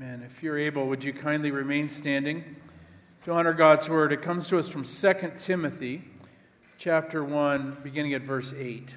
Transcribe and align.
Amen. 0.00 0.22
If 0.24 0.44
you're 0.44 0.56
able, 0.56 0.86
would 0.86 1.02
you 1.02 1.12
kindly 1.12 1.50
remain 1.50 1.88
standing 1.88 2.54
to 3.24 3.32
honor 3.32 3.52
God's 3.52 3.88
word? 3.88 4.12
It 4.12 4.22
comes 4.22 4.46
to 4.46 4.56
us 4.56 4.68
from 4.68 4.84
2 4.84 5.32
Timothy 5.34 6.04
chapter 6.76 7.24
1, 7.24 7.78
beginning 7.82 8.14
at 8.14 8.22
verse 8.22 8.54
8. 8.56 8.94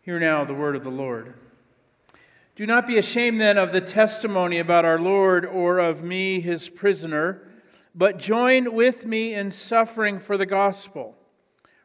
Hear 0.00 0.18
now 0.18 0.44
the 0.44 0.52
word 0.52 0.74
of 0.74 0.82
the 0.82 0.90
Lord. 0.90 1.34
Do 2.56 2.66
not 2.66 2.88
be 2.88 2.98
ashamed 2.98 3.40
then 3.40 3.56
of 3.56 3.70
the 3.70 3.80
testimony 3.80 4.58
about 4.58 4.84
our 4.84 4.98
Lord 4.98 5.46
or 5.46 5.78
of 5.78 6.02
me, 6.02 6.40
his 6.40 6.68
prisoner, 6.68 7.40
but 7.94 8.18
join 8.18 8.74
with 8.74 9.06
me 9.06 9.32
in 9.32 9.52
suffering 9.52 10.18
for 10.18 10.36
the 10.36 10.46
gospel, 10.46 11.16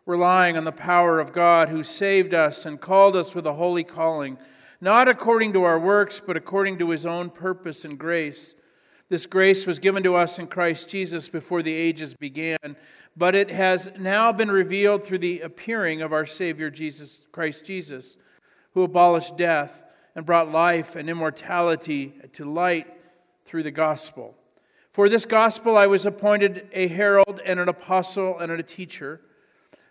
relying 0.07 0.57
on 0.57 0.64
the 0.64 0.71
power 0.71 1.20
of 1.20 1.32
God 1.32 1.70
who 1.70 1.84
saved 1.84 2.34
us 2.34 2.66
and 2.66 2.82
called 2.82 3.16
us 3.16 3.36
with 3.36 3.46
a 3.46 3.54
holy 3.54 3.84
calling 3.84 4.39
not 4.82 5.07
according 5.07 5.54
to 5.54 5.64
our 5.64 5.80
works, 5.80 6.21
but 6.25 6.38
according 6.38 6.77
to 6.80 6.89
his 6.89 7.05
own 7.05 7.30
purpose 7.30 7.84
and 7.84 7.98
grace. 7.98 8.55
This 9.09 9.26
grace 9.26 9.66
was 9.66 9.80
given 9.80 10.04
to 10.04 10.16
us 10.16 10.40
in 10.40 10.48
Christ 10.48 10.88
Jesus 10.88 11.27
before 11.27 11.62
the 11.62 11.73
ages 11.73 12.13
began, 12.13 12.76
but 13.18 13.35
it 13.35 13.49
has 13.49 13.90
now 13.98 14.31
been 14.31 14.52
revealed 14.52 15.04
through 15.04 15.18
the 15.18 15.41
appearing 15.41 16.02
of 16.02 16.13
our 16.13 16.26
Savior 16.26 16.70
Jesus 16.70 17.21
Christ 17.31 17.66
Jesus, 17.66 18.18
who 18.73 18.84
abolished 18.84 19.35
death 19.35 19.84
and 20.16 20.26
brought 20.26 20.52
life 20.52 20.96
and 20.96 21.09
immortality 21.09 22.13
to 22.34 22.46
light 22.46 22.88
through 23.46 23.63
the 23.63 23.71
gospel. 23.71 24.35
For 24.91 25.09
this 25.09 25.26
gospel 25.26 25.76
I 25.77 25.88
was 25.88 26.05
appointed 26.05 26.68
a 26.71 26.88
herald 26.88 27.41
and 27.43 27.59
an 27.59 27.68
apostle 27.68 28.38
and 28.40 28.52
a 28.52 28.63
teacher. 28.63 29.21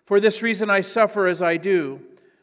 For 0.06 0.20
this 0.20 0.42
reason 0.42 0.70
I 0.70 0.80
suffer 0.80 1.27
as 1.27 1.42
I 1.42 1.56
do, 1.56 2.00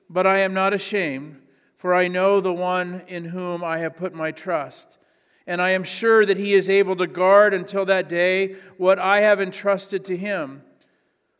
but 0.09 0.27
I 0.27 0.39
am 0.39 0.53
not 0.53 0.73
ashamed 0.73 1.41
for 1.85 1.93
I 1.93 2.07
know 2.07 2.41
the 2.41 2.51
one 2.51 3.03
in 3.07 3.25
whom 3.25 3.63
I 3.63 3.77
have 3.77 3.95
put 3.95 4.11
my 4.11 4.31
trust. 4.31 4.97
And 5.45 5.61
I 5.61 5.69
am 5.69 5.83
sure 5.83 6.25
that 6.25 6.35
he 6.37 6.55
is 6.55 6.67
able 6.67 6.95
to 6.95 7.05
guard 7.05 7.53
until 7.53 7.85
that 7.85 8.09
day 8.09 8.55
what 8.77 8.97
I 8.97 9.21
have 9.21 9.39
entrusted 9.39 10.03
to 10.05 10.17
him. 10.17 10.63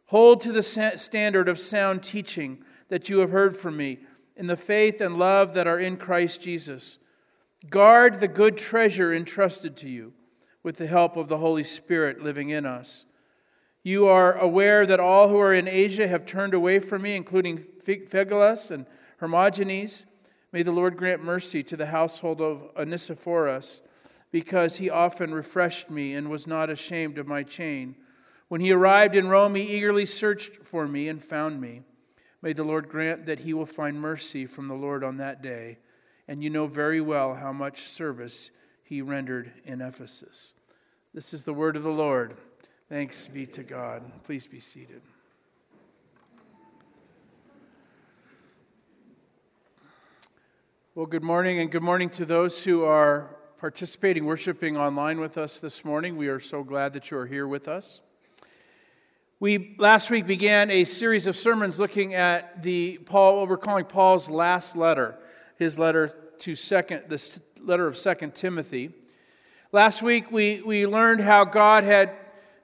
Hold 0.10 0.42
to 0.42 0.52
the 0.52 0.62
standard 0.62 1.50
of 1.50 1.58
sound 1.58 2.04
teaching 2.04 2.64
that 2.90 3.10
you 3.10 3.18
have 3.22 3.32
heard 3.32 3.58
from 3.58 3.76
me 3.76 4.02
in 4.36 4.46
the 4.46 4.56
faith 4.56 5.02
and 5.02 5.18
love 5.18 5.56
that 5.56 5.66
are 5.66 5.80
in 5.80 5.98
Christ 5.98 6.44
Jesus. 6.44 7.00
Guard 7.72 8.20
the 8.20 8.28
good 8.28 8.56
treasure 8.56 9.12
entrusted 9.12 9.76
to 9.78 9.90
you 9.90 10.14
with 10.62 10.78
the 10.78 10.86
help 10.86 11.18
of 11.18 11.28
the 11.28 11.40
Holy 11.40 11.64
Spirit 11.64 12.22
living 12.22 12.52
in 12.52 12.68
us. 12.68 13.06
You 13.82 14.06
are 14.06 14.38
aware 14.38 14.86
that 14.86 15.00
all 15.00 15.28
who 15.28 15.40
are 15.40 15.56
in 15.56 15.68
Asia 15.68 16.08
have 16.08 16.28
turned 16.28 16.54
away 16.54 16.78
from 16.78 17.02
me, 17.02 17.16
including 17.16 17.66
Phygelus 17.84 18.70
and 18.70 18.86
Hermogenes. 19.20 20.06
May 20.56 20.64
the 20.64 20.72
Lord 20.72 20.96
grant 20.96 21.22
mercy 21.22 21.64
to 21.64 21.76
the 21.76 21.88
household 21.88 22.40
of 22.40 22.70
Onesiphorus, 22.78 23.82
because 24.32 24.78
he 24.78 24.90
often 24.90 25.34
refreshed 25.34 25.90
me 25.90 26.14
and 26.14 26.30
was 26.30 26.48
not 26.48 26.70
ashamed 26.70 27.18
of 27.18 27.28
my 27.28 27.44
chain. 27.44 27.98
When 28.48 28.62
he 28.62 28.72
arrived 28.72 29.18
in 29.18 29.28
Rome, 29.28 29.56
he 29.56 29.64
eagerly 29.64 30.06
searched 30.06 30.64
for 30.64 30.88
me 30.88 31.10
and 31.10 31.22
found 31.22 31.60
me. 31.60 31.82
May 32.42 32.54
the 32.54 32.64
Lord 32.64 32.88
grant 32.88 33.26
that 33.26 33.40
he 33.40 33.54
will 33.54 33.66
find 33.66 34.00
mercy 34.00 34.46
from 34.46 34.70
the 34.70 34.76
Lord 34.76 35.04
on 35.04 35.18
that 35.18 35.42
day. 35.42 35.78
And 36.26 36.42
you 36.42 36.50
know 36.50 36.68
very 36.68 37.02
well 37.02 37.36
how 37.36 37.52
much 37.52 37.82
service 37.82 38.50
he 38.82 39.02
rendered 39.02 39.52
in 39.66 39.82
Ephesus. 39.82 40.54
This 41.14 41.34
is 41.34 41.44
the 41.44 41.54
word 41.54 41.76
of 41.76 41.84
the 41.84 41.90
Lord. 41.90 42.38
Thanks 42.88 43.28
be 43.28 43.46
to 43.48 43.64
God. 43.64 44.10
Please 44.24 44.48
be 44.48 44.62
seated. 44.62 45.02
Well, 50.98 51.06
good 51.06 51.26
morning, 51.26 51.60
and 51.60 51.70
good 51.70 51.84
morning 51.84 52.08
to 52.12 52.24
those 52.24 52.64
who 52.64 52.86
are 52.86 53.36
participating, 53.58 54.24
worshiping 54.24 54.78
online 54.78 55.20
with 55.20 55.38
us 55.38 55.60
this 55.60 55.84
morning. 55.84 56.16
We 56.16 56.30
are 56.30 56.40
so 56.40 56.64
glad 56.64 56.94
that 56.94 57.12
you 57.12 57.18
are 57.18 57.26
here 57.26 57.50
with 57.50 57.68
us. 57.68 58.00
We 59.42 59.76
last 59.78 60.10
week 60.10 60.26
began 60.26 60.72
a 60.72 60.86
series 60.86 61.28
of 61.28 61.36
sermons 61.36 61.82
looking 61.82 62.14
at 62.14 62.64
the 62.64 63.00
Paul, 63.00 63.42
what 63.42 63.50
we're 63.50 63.58
calling 63.58 63.84
Paul's 63.84 64.30
last 64.30 64.78
letter, 64.78 65.18
his 65.58 65.78
letter 65.78 66.18
to 66.40 66.56
second, 66.56 67.10
the 67.10 67.42
letter 67.60 67.88
of 67.88 67.98
Second 67.98 68.34
Timothy. 68.34 68.94
Last 69.74 70.02
week 70.02 70.32
we, 70.32 70.62
we 70.62 70.88
learned 70.88 71.20
how 71.20 71.44
God 71.44 71.84
had 71.84 72.16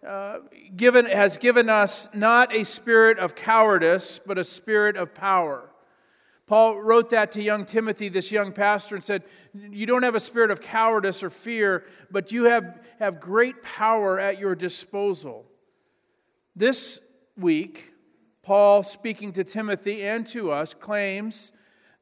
uh, 0.07 0.37
given, 0.77 1.05
has 1.05 1.37
given 1.37 1.67
us 1.67 2.07
not 2.13 2.55
a 2.55 2.63
spirit 2.63 3.19
of 3.19 3.35
cowardice, 3.35 4.21
but 4.25 4.37
a 4.37 4.45
spirit 4.45 4.95
of 4.95 5.13
power. 5.13 5.70
Paul 6.51 6.81
wrote 6.81 7.11
that 7.11 7.31
to 7.31 7.41
young 7.41 7.63
Timothy, 7.63 8.09
this 8.09 8.29
young 8.29 8.51
pastor, 8.51 8.95
and 8.95 9.01
said, 9.01 9.23
You 9.53 9.85
don't 9.85 10.03
have 10.03 10.15
a 10.15 10.19
spirit 10.19 10.51
of 10.51 10.59
cowardice 10.59 11.23
or 11.23 11.29
fear, 11.29 11.85
but 12.11 12.33
you 12.33 12.43
have, 12.43 12.77
have 12.99 13.21
great 13.21 13.63
power 13.63 14.19
at 14.19 14.37
your 14.37 14.53
disposal. 14.53 15.45
This 16.53 16.99
week, 17.37 17.93
Paul, 18.43 18.83
speaking 18.83 19.31
to 19.31 19.45
Timothy 19.45 20.03
and 20.03 20.27
to 20.27 20.51
us, 20.51 20.73
claims 20.73 21.53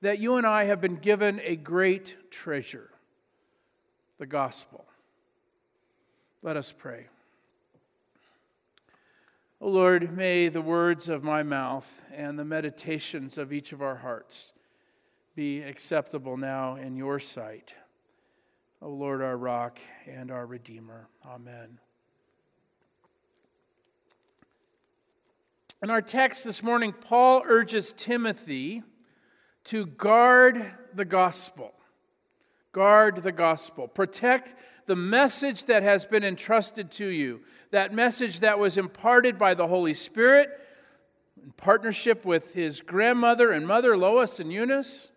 that 0.02 0.18
you 0.18 0.38
and 0.38 0.48
I 0.48 0.64
have 0.64 0.82
been 0.82 0.96
given 0.96 1.40
a 1.44 1.56
great 1.56 2.32
treasure 2.32 2.90
the 4.18 4.26
gospel. 4.26 4.84
Let 6.42 6.58
us 6.58 6.74
pray. 6.76 7.06
O 9.62 9.68
oh 9.68 9.72
Lord, 9.72 10.16
may 10.16 10.48
the 10.48 10.62
words 10.62 11.10
of 11.10 11.22
my 11.22 11.44
mouth 11.44 12.00
and 12.16 12.40
the 12.40 12.46
meditations 12.46 13.38
of 13.38 13.52
each 13.52 13.74
of 13.74 13.82
our 13.82 13.98
hearts 13.98 14.54
be 15.36 15.62
acceptable 15.62 16.38
now 16.38 16.76
in 16.76 16.96
your 16.96 17.20
sight. 17.20 17.76
O 18.82 18.88
oh 18.88 18.92
Lord, 18.92 19.22
our 19.22 19.36
rock 19.36 19.80
and 20.08 20.32
our 20.32 20.46
redeemer. 20.46 21.10
Amen. 21.26 21.78
In 25.84 25.90
our 25.90 26.02
text 26.02 26.46
this 26.46 26.64
morning, 26.64 26.94
Paul 26.94 27.44
urges 27.46 27.92
Timothy 27.92 28.84
to 29.66 29.88
guard 29.88 30.72
the 30.94 31.04
gospel. 31.04 31.74
Guard 32.72 33.24
the 33.24 33.34
gospel. 33.34 33.90
Protect 33.90 34.56
the 34.90 34.96
message 34.96 35.66
that 35.66 35.84
has 35.84 36.04
been 36.04 36.24
entrusted 36.24 36.90
to 36.90 37.06
you, 37.06 37.42
that 37.70 37.94
message 37.94 38.40
that 38.40 38.58
was 38.58 38.76
imparted 38.76 39.38
by 39.38 39.54
the 39.54 39.68
Holy 39.68 39.94
Spirit 39.94 40.50
in 41.44 41.52
partnership 41.52 42.26
with 42.26 42.56
his 42.56 42.82
grandmother 42.82 43.52
and 43.52 43.68
mother, 43.68 43.96
Lois 43.96 44.40
and 44.40 44.52
Eunice. 44.52 45.12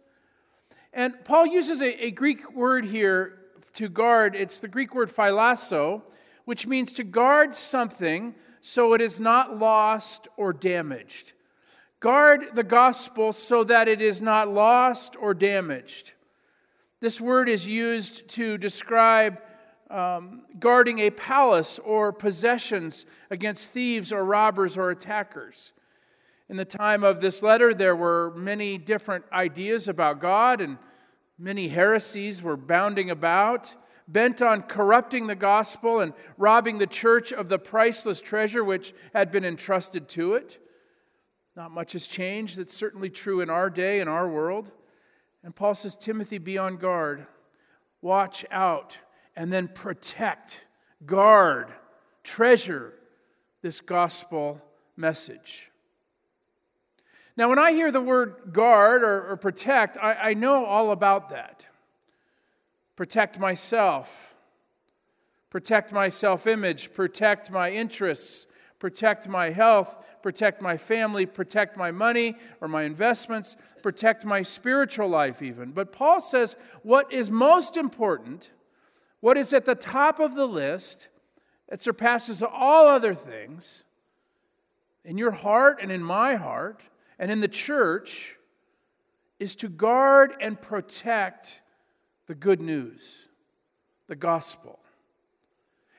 And 0.93 1.15
Paul 1.25 1.47
uses 1.47 1.81
a, 1.81 2.05
a 2.05 2.11
Greek 2.11 2.55
word 2.55 2.85
here 2.85 3.39
to 3.73 3.89
guard. 3.89 4.37
It's 4.37 4.61
the 4.61 4.69
Greek 4.69 4.95
word 4.95 5.09
phylasso, 5.09 6.03
which 6.45 6.67
means 6.67 6.93
to 6.93 7.03
guard 7.03 7.55
something 7.55 8.35
so 8.61 8.93
it 8.93 9.01
is 9.01 9.21
not 9.21 9.59
lost 9.59 10.29
or 10.37 10.53
damaged. 10.53 11.33
Guard 11.99 12.49
the 12.53 12.63
gospel 12.63 13.33
so 13.33 13.65
that 13.65 13.89
it 13.89 14.03
is 14.03 14.21
not 14.21 14.53
lost 14.53 15.17
or 15.19 15.33
damaged. 15.33 16.13
This 17.01 17.23
word 17.23 17.49
is 17.49 17.67
used 17.67 18.29
to 18.29 18.59
describe 18.59 19.41
um, 19.93 20.47
guarding 20.59 21.01
a 21.01 21.11
palace 21.11 21.79
or 21.79 22.13
possessions 22.13 23.05
against 23.31 23.73
thieves 23.73 24.13
or 24.13 24.25
robbers 24.25 24.77
or 24.77 24.91
attackers. 24.91 25.73
In 26.49 26.57
the 26.57 26.65
time 26.65 27.05
of 27.05 27.21
this 27.21 27.43
letter, 27.43 27.75
there 27.75 27.95
were 27.95 28.33
many 28.35 28.79
different 28.79 29.25
ideas 29.33 29.89
about 29.89 30.21
God, 30.21 30.61
and 30.61 30.79
many 31.39 31.69
heresies 31.69 32.43
were 32.43 32.57
bounding 32.57 33.11
about, 33.11 33.75
bent 34.09 34.43
on 34.43 34.63
corrupting 34.63 35.27
the 35.27 35.35
gospel 35.35 36.01
and 36.01 36.15
robbing 36.37 36.79
the 36.79 36.87
church 36.87 37.33
of 37.33 37.49
the 37.49 37.59
priceless 37.59 38.21
treasure 38.21 38.65
which 38.65 38.95
had 39.13 39.31
been 39.31 39.45
entrusted 39.45 40.09
to 40.09 40.35
it. 40.35 40.59
Not 41.55 41.71
much 41.71 41.93
has 41.93 42.07
changed. 42.07 42.59
That's 42.59 42.75
certainly 42.75 43.11
true 43.11 43.41
in 43.41 43.51
our 43.51 43.69
day, 43.69 44.01
in 44.01 44.09
our 44.09 44.29
world. 44.29 44.73
And 45.45 45.55
Paul 45.55 45.75
says, 45.75 45.97
Timothy, 45.97 46.39
be 46.39 46.57
on 46.57 46.77
guard. 46.77 47.27
Watch 48.01 48.45
out 48.51 48.99
and 49.37 49.53
then 49.53 49.69
protect, 49.69 50.67
guard, 51.07 51.69
treasure 52.23 52.93
this 53.63 53.81
gospel 53.81 54.61
message. 54.97 55.71
Now, 57.37 57.49
when 57.49 57.59
I 57.59 57.73
hear 57.73 57.91
the 57.91 58.01
word 58.01 58.53
guard 58.53 59.03
or, 59.03 59.31
or 59.31 59.37
protect, 59.37 59.97
I, 59.97 60.13
I 60.15 60.35
know 60.35 60.65
all 60.67 60.91
about 60.91 61.31
that. 61.31 61.67
Protect 62.95 63.39
myself, 63.39 64.35
protect 65.49 65.93
my 65.93 66.11
self 66.11 66.47
image, 66.47 66.93
protect 66.93 67.51
my 67.51 67.71
interests, 67.71 68.47
protect 68.79 69.29
my 69.29 69.49
health, 69.49 69.97
protect 70.23 70.61
my 70.61 70.77
family, 70.77 71.25
protect 71.25 71.77
my 71.77 71.91
money 71.91 72.37
or 72.61 72.69
my 72.69 72.83
investments, 72.83 73.57
protect 73.83 74.27
my 74.27 74.43
spiritual 74.43 75.09
life, 75.09 75.41
even. 75.41 75.71
But 75.71 75.91
Paul 75.91 76.21
says 76.21 76.55
what 76.83 77.11
is 77.13 77.31
most 77.31 77.79
important 77.79 78.51
what 79.23 79.39
is 79.39 79.55
at 79.55 79.65
the 79.65 79.77
top 79.77 80.19
of 80.19 80.35
the 80.35 80.47
list 80.47 81.09
that 81.69 81.81
surpasses 81.81 82.43
all 82.43 82.89
other 82.89 83.15
things 83.15 83.85
in 85.05 85.17
your 85.17 85.31
heart 85.31 85.79
and 85.81 85.93
in 85.93 86.03
my 86.03 86.35
heart 86.35 86.83
and 87.21 87.31
in 87.31 87.41
the 87.41 87.47
church 87.47 88.37
is 89.39 89.55
to 89.55 89.69
guard 89.69 90.35
and 90.41 90.61
protect 90.61 91.63
the 92.27 92.35
good 92.35 92.61
news, 92.61 93.29
the 94.09 94.17
gospel. 94.17 94.81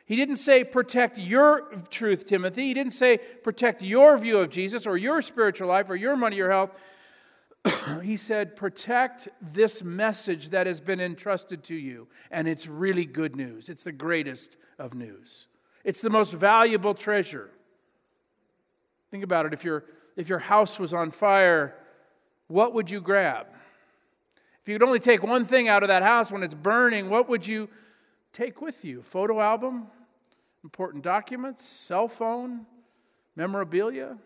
He 0.06 0.18
didn't 0.18 0.36
say 0.36 0.66
protect 0.66 1.18
your 1.18 1.72
truth, 1.90 2.26
Timothy. 2.26 2.64
He 2.64 2.74
didn't 2.74 2.92
say 2.92 3.20
protect 3.42 3.82
your 3.82 4.18
view 4.18 4.40
of 4.40 4.50
Jesus 4.50 4.86
or 4.86 4.98
your 4.98 5.22
spiritual 5.22 5.70
life 5.70 5.90
or 5.90 5.96
your 5.96 6.18
money, 6.18 6.36
your 6.36 6.52
health. 6.52 6.72
he 8.04 8.18
said 8.18 8.56
protect 8.56 9.30
this 9.42 9.84
message 9.84 10.50
that 10.50 10.68
has 10.68 10.82
been 10.82 11.00
entrusted 11.00 11.64
to 11.66 11.76
you. 11.76 12.08
And 12.32 12.48
it's 12.48 12.68
really 12.68 13.06
good 13.06 13.36
news. 13.36 13.70
It's 13.70 13.84
the 13.84 13.92
greatest 13.92 14.58
of 14.80 14.94
news, 14.94 15.48
it's 15.84 16.02
the 16.02 16.10
most 16.10 16.34
valuable 16.34 16.94
treasure. 16.94 17.50
Think 19.12 19.24
about 19.24 19.46
it. 19.46 19.54
If, 19.54 19.64
your 19.64 19.86
if 20.18 20.28
your 20.28 20.40
house 20.40 20.80
was 20.80 20.92
on 20.92 21.12
fire, 21.12 21.76
what 22.48 22.74
would 22.74 22.90
you 22.90 23.00
grab? 23.00 23.46
If 24.64 24.70
you 24.70 24.76
could 24.80 24.88
only 24.88 25.00
take 25.00 25.22
one 25.22 25.46
thing 25.46 25.68
out 25.68 25.84
of 25.84 25.90
that 25.90 26.04
house 26.04 26.32
when 26.32 26.42
it's 26.42 26.56
burning, 26.56 27.10
what 27.10 27.30
would 27.30 27.46
you 27.46 27.70
take 28.32 28.62
with 28.62 28.84
you? 28.84 29.02
Photo 29.04 29.40
album, 29.40 29.88
important 30.64 31.04
documents, 31.04 31.66
cell 31.66 32.08
phone, 32.08 32.66
memorabilia. 33.36 34.18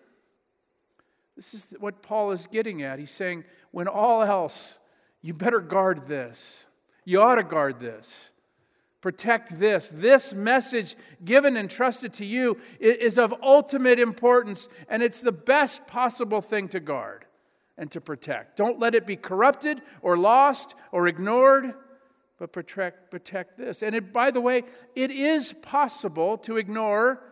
This 1.38 1.54
is 1.54 1.74
what 1.80 2.02
Paul 2.02 2.32
is 2.32 2.48
getting 2.48 2.84
at. 2.84 3.00
He's 3.00 3.12
saying, 3.12 3.46
when 3.72 3.88
all 3.88 4.24
else, 4.24 4.80
you 5.22 5.34
better 5.34 5.62
guard 5.62 6.08
this. 6.08 6.68
You 7.06 7.22
ought 7.22 7.36
to 7.36 7.44
guard 7.44 7.80
this. 7.80 8.34
Protect 9.00 9.58
this. 9.58 9.90
This 9.96 10.34
message 10.34 10.96
given 11.24 11.56
and 11.56 11.70
trusted 11.70 12.12
to 12.14 12.26
you 12.26 12.58
is 12.80 13.18
of 13.18 13.34
ultimate 13.42 14.00
importance, 14.00 14.68
and 14.90 15.02
it's 15.02 15.22
the 15.22 15.32
best 15.32 15.88
possible 15.88 16.42
thing 16.42 16.68
to 16.70 16.82
guard 16.82 17.26
and 17.78 17.90
to 17.92 18.02
protect. 18.02 18.58
Don't 18.58 18.80
let 18.80 18.96
it 18.96 19.06
be 19.06 19.16
corrupted 19.16 19.82
or 20.02 20.18
lost 20.18 20.76
or 20.92 21.08
ignored 21.08 21.74
but 22.38 22.52
protect, 22.52 23.10
protect 23.10 23.58
this. 23.58 23.82
And 23.82 23.96
it, 23.96 24.14
by 24.14 24.32
the 24.32 24.42
way, 24.42 24.64
it 24.96 25.12
is 25.12 25.54
possible 25.54 26.38
to 26.40 26.58
ignore 26.58 27.24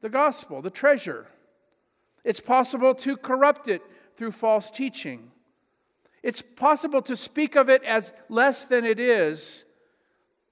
the 0.00 0.08
gospel, 0.08 0.62
the 0.62 0.70
treasure. 0.70 1.26
It's 2.24 2.40
possible 2.40 2.94
to 2.96 3.16
corrupt 3.16 3.68
it 3.68 3.82
through 4.16 4.32
false 4.32 4.70
teaching. 4.70 5.30
It's 6.22 6.42
possible 6.42 7.00
to 7.02 7.16
speak 7.16 7.56
of 7.56 7.68
it 7.68 7.82
as 7.84 8.12
less 8.28 8.64
than 8.64 8.84
it 8.84 9.00
is. 9.00 9.64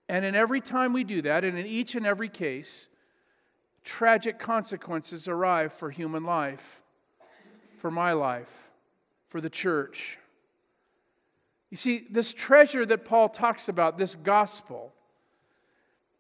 And 0.09 0.25
in 0.25 0.35
every 0.35 0.61
time 0.61 0.93
we 0.93 1.05
do 1.05 1.21
that, 1.23 1.45
and 1.45 1.59
in 1.59 1.67
each 1.67 1.95
and 1.95 2.07
every 2.07 2.31
case, 2.31 2.89
tragic 3.85 4.39
consequences 4.39 5.29
arrive 5.29 5.73
for 5.73 5.91
human 5.91 6.25
life, 6.25 6.83
for 7.77 7.91
my 7.91 8.13
life, 8.13 8.71
for 9.29 9.41
the 9.41 9.51
church. 9.51 10.19
You 11.71 11.77
see, 11.77 12.07
this 12.11 12.33
treasure 12.33 12.87
that 12.87 13.05
Paul 13.05 13.29
talks 13.29 13.69
about, 13.69 13.99
this 13.99 14.15
gospel, 14.15 14.95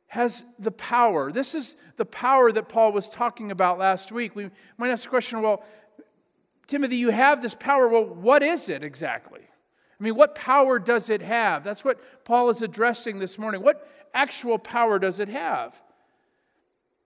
has 0.08 0.44
the 0.58 0.70
power. 0.70 1.30
This 1.30 1.54
is 1.54 1.76
the 1.96 2.06
power 2.06 2.50
that 2.50 2.68
Paul 2.68 2.92
was 2.92 3.08
talking 3.08 3.50
about 3.50 3.78
last 3.78 4.10
week. 4.10 4.34
We 4.34 4.50
might 4.78 4.90
ask 4.90 5.04
the 5.04 5.10
question 5.10 5.40
well, 5.42 5.62
Timothy, 6.66 6.96
you 6.96 7.10
have 7.10 7.40
this 7.40 7.54
power. 7.54 7.88
Well, 7.88 8.04
what 8.04 8.42
is 8.42 8.68
it 8.68 8.82
exactly? 8.82 9.40
I 9.40 10.04
mean, 10.04 10.14
what 10.14 10.34
power 10.34 10.78
does 10.78 11.10
it 11.10 11.22
have? 11.22 11.64
That's 11.64 11.84
what 11.84 12.00
Paul 12.24 12.50
is 12.50 12.62
addressing 12.62 13.18
this 13.18 13.38
morning. 13.38 13.62
What 13.62 13.88
actual 14.14 14.58
power 14.58 14.98
does 14.98 15.20
it 15.20 15.28
have? 15.28 15.82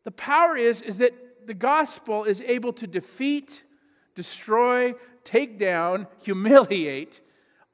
The 0.05 0.11
power 0.11 0.57
is, 0.57 0.83
is 0.83 0.99
that 0.99 1.13
the 1.47 1.55
gospel 1.55 2.25
is 2.25 2.41
able 2.43 2.73
to 2.75 2.87
defeat, 2.87 3.65
destroy, 4.15 4.95
take 5.25 5.59
down, 5.59 6.07
humiliate 6.23 7.21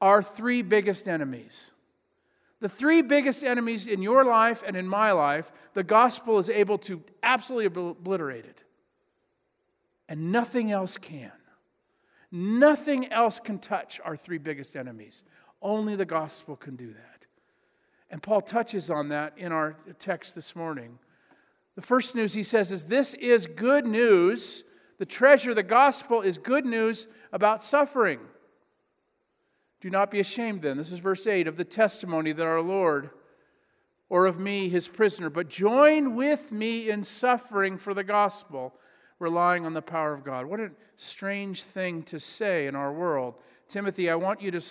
our 0.01 0.23
three 0.23 0.61
biggest 0.61 1.07
enemies. 1.07 1.71
The 2.61 2.69
three 2.69 3.01
biggest 3.01 3.43
enemies 3.43 3.87
in 3.87 4.01
your 4.01 4.25
life 4.25 4.63
and 4.65 4.75
in 4.75 4.87
my 4.87 5.11
life, 5.11 5.51
the 5.73 5.83
gospel 5.83 6.37
is 6.39 6.49
able 6.49 6.77
to 6.79 7.01
absolutely 7.23 7.65
obliterate 7.67 8.45
it. 8.45 8.63
And 10.09 10.31
nothing 10.31 10.71
else 10.71 10.97
can. 10.97 11.31
Nothing 12.31 13.11
else 13.11 13.39
can 13.39 13.59
touch 13.59 13.99
our 14.03 14.17
three 14.17 14.37
biggest 14.37 14.75
enemies. 14.75 15.23
Only 15.61 15.95
the 15.95 16.05
gospel 16.05 16.55
can 16.55 16.75
do 16.75 16.87
that. 16.87 17.25
And 18.11 18.21
Paul 18.21 18.41
touches 18.41 18.89
on 18.89 19.09
that 19.09 19.33
in 19.37 19.51
our 19.51 19.77
text 19.99 20.35
this 20.35 20.55
morning. 20.55 20.99
The 21.75 21.81
first 21.81 22.15
news 22.15 22.33
he 22.33 22.43
says 22.43 22.71
is 22.71 22.85
this 22.85 23.13
is 23.13 23.45
good 23.45 23.87
news. 23.87 24.63
The 24.97 25.05
treasure, 25.05 25.53
the 25.53 25.63
gospel, 25.63 26.21
is 26.21 26.37
good 26.37 26.65
news 26.65 27.07
about 27.31 27.63
suffering. 27.63 28.19
Do 29.81 29.89
not 29.89 30.11
be 30.11 30.19
ashamed 30.19 30.61
then, 30.61 30.77
this 30.77 30.91
is 30.91 30.99
verse 30.99 31.25
8, 31.25 31.47
of 31.47 31.55
the 31.55 31.63
testimony 31.63 32.33
that 32.33 32.45
our 32.45 32.61
Lord, 32.61 33.11
or 34.09 34.25
of 34.25 34.39
me, 34.39 34.67
his 34.67 34.87
prisoner, 34.87 35.29
but 35.29 35.49
join 35.49 36.15
with 36.15 36.51
me 36.51 36.89
in 36.89 37.03
suffering 37.03 37.77
for 37.77 37.93
the 37.93 38.03
gospel, 38.03 38.75
relying 39.19 39.65
on 39.65 39.73
the 39.73 39.81
power 39.81 40.13
of 40.13 40.25
God. 40.25 40.45
What 40.45 40.59
a 40.59 40.71
strange 40.97 41.63
thing 41.63 42.03
to 42.03 42.19
say 42.19 42.67
in 42.67 42.75
our 42.75 42.91
world. 42.91 43.35
Timothy, 43.67 44.09
I 44.09 44.15
want 44.15 44.41
you 44.41 44.51
to 44.51 44.61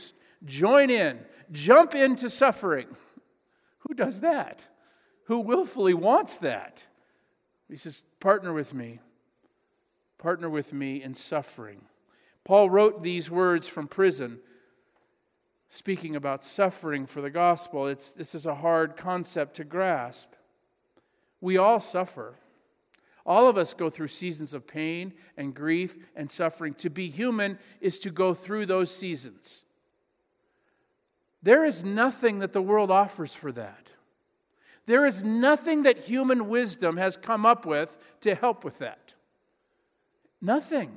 join 0.45 0.91
in, 0.91 1.21
jump 1.53 1.95
into 1.95 2.29
suffering. 2.29 2.89
Who 3.89 3.95
does 3.95 4.21
that? 4.21 4.67
Who 5.25 5.41
willfully 5.41 5.95
wants 5.95 6.37
that? 6.39 6.85
He 7.69 7.77
says, 7.77 8.03
Partner 8.21 8.53
with 8.53 8.75
me. 8.75 9.01
Partner 10.19 10.51
with 10.51 10.73
me 10.73 11.03
in 11.03 11.15
suffering. 11.15 11.83
Paul 12.45 12.69
wrote 12.69 13.03
these 13.03 13.31
words 13.31 13.69
from 13.69 13.89
prison 13.89 14.41
speaking 15.69 16.17
about 16.17 16.43
suffering 16.43 17.07
for 17.07 17.21
the 17.21 17.31
gospel, 17.31 17.87
it's, 17.87 18.13
this 18.13 18.35
is 18.35 18.47
a 18.47 18.55
hard 18.55 18.97
concept 18.97 19.55
to 19.57 19.65
grasp. 19.65 20.33
We 21.41 21.57
all 21.57 21.81
suffer. 21.81 22.35
All 23.27 23.47
of 23.47 23.59
us 23.59 23.75
go 23.75 23.91
through 23.91 24.09
seasons 24.09 24.55
of 24.55 24.67
pain 24.67 25.13
and 25.37 25.55
grief 25.55 25.97
and 26.17 26.31
suffering. 26.31 26.73
To 26.75 26.89
be 26.89 27.11
human 27.11 27.59
is 27.81 27.99
to 28.01 28.11
go 28.11 28.33
through 28.33 28.67
those 28.67 28.91
seasons. 28.91 29.65
There 31.43 31.65
is 31.65 31.85
nothing 31.85 32.39
that 32.41 32.53
the 32.53 32.63
world 32.63 32.91
offers 32.91 33.35
for 33.35 33.53
that. 33.53 33.91
There 34.87 35.05
is 35.05 35.23
nothing 35.23 35.83
that 35.83 36.05
human 36.05 36.49
wisdom 36.49 36.97
has 36.97 37.17
come 37.17 37.45
up 37.45 37.67
with 37.67 37.99
to 38.23 38.35
help 38.35 38.65
with 38.65 38.79
that. 38.79 39.13
Nothing. 40.41 40.97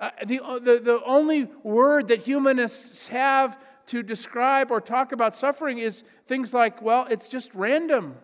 Uh, 0.00 0.10
the, 0.26 0.40
uh, 0.40 0.58
the, 0.58 0.78
the 0.78 1.00
only 1.04 1.44
word 1.62 2.08
that 2.08 2.22
humanists 2.22 3.08
have 3.08 3.58
to 3.86 4.02
describe 4.02 4.70
or 4.70 4.80
talk 4.80 5.12
about 5.12 5.34
suffering 5.34 5.78
is 5.78 6.04
things 6.26 6.54
like, 6.54 6.80
well, 6.80 7.06
it's 7.10 7.28
just 7.28 7.52
random. 7.54 8.16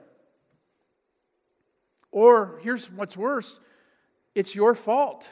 Or 2.13 2.61
here's 2.63 2.91
what's 2.91 3.17
worse 3.17 3.61
it's 4.35 4.55
your 4.55 4.75
fault. 4.75 5.29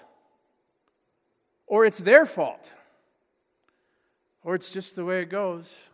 Or 1.66 1.86
it's 1.86 1.98
their 1.98 2.26
fault. 2.26 2.72
Or 4.44 4.54
it's 4.54 4.70
just 4.70 4.96
the 4.96 5.04
way 5.04 5.22
it 5.22 5.30
goes. 5.30 5.90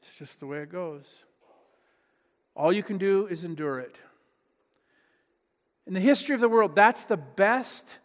It's 0.00 0.18
just 0.18 0.40
the 0.40 0.46
way 0.46 0.58
it 0.58 0.70
goes. 0.70 1.24
All 2.56 2.72
you 2.72 2.82
can 2.82 2.98
do 2.98 3.26
is 3.26 3.44
endure 3.44 3.78
it. 3.78 3.98
In 5.86 5.92
the 5.94 6.00
history 6.00 6.34
of 6.34 6.40
the 6.40 6.48
world, 6.48 6.74
that's 6.74 7.04
the 7.04 7.16
best 7.16 7.98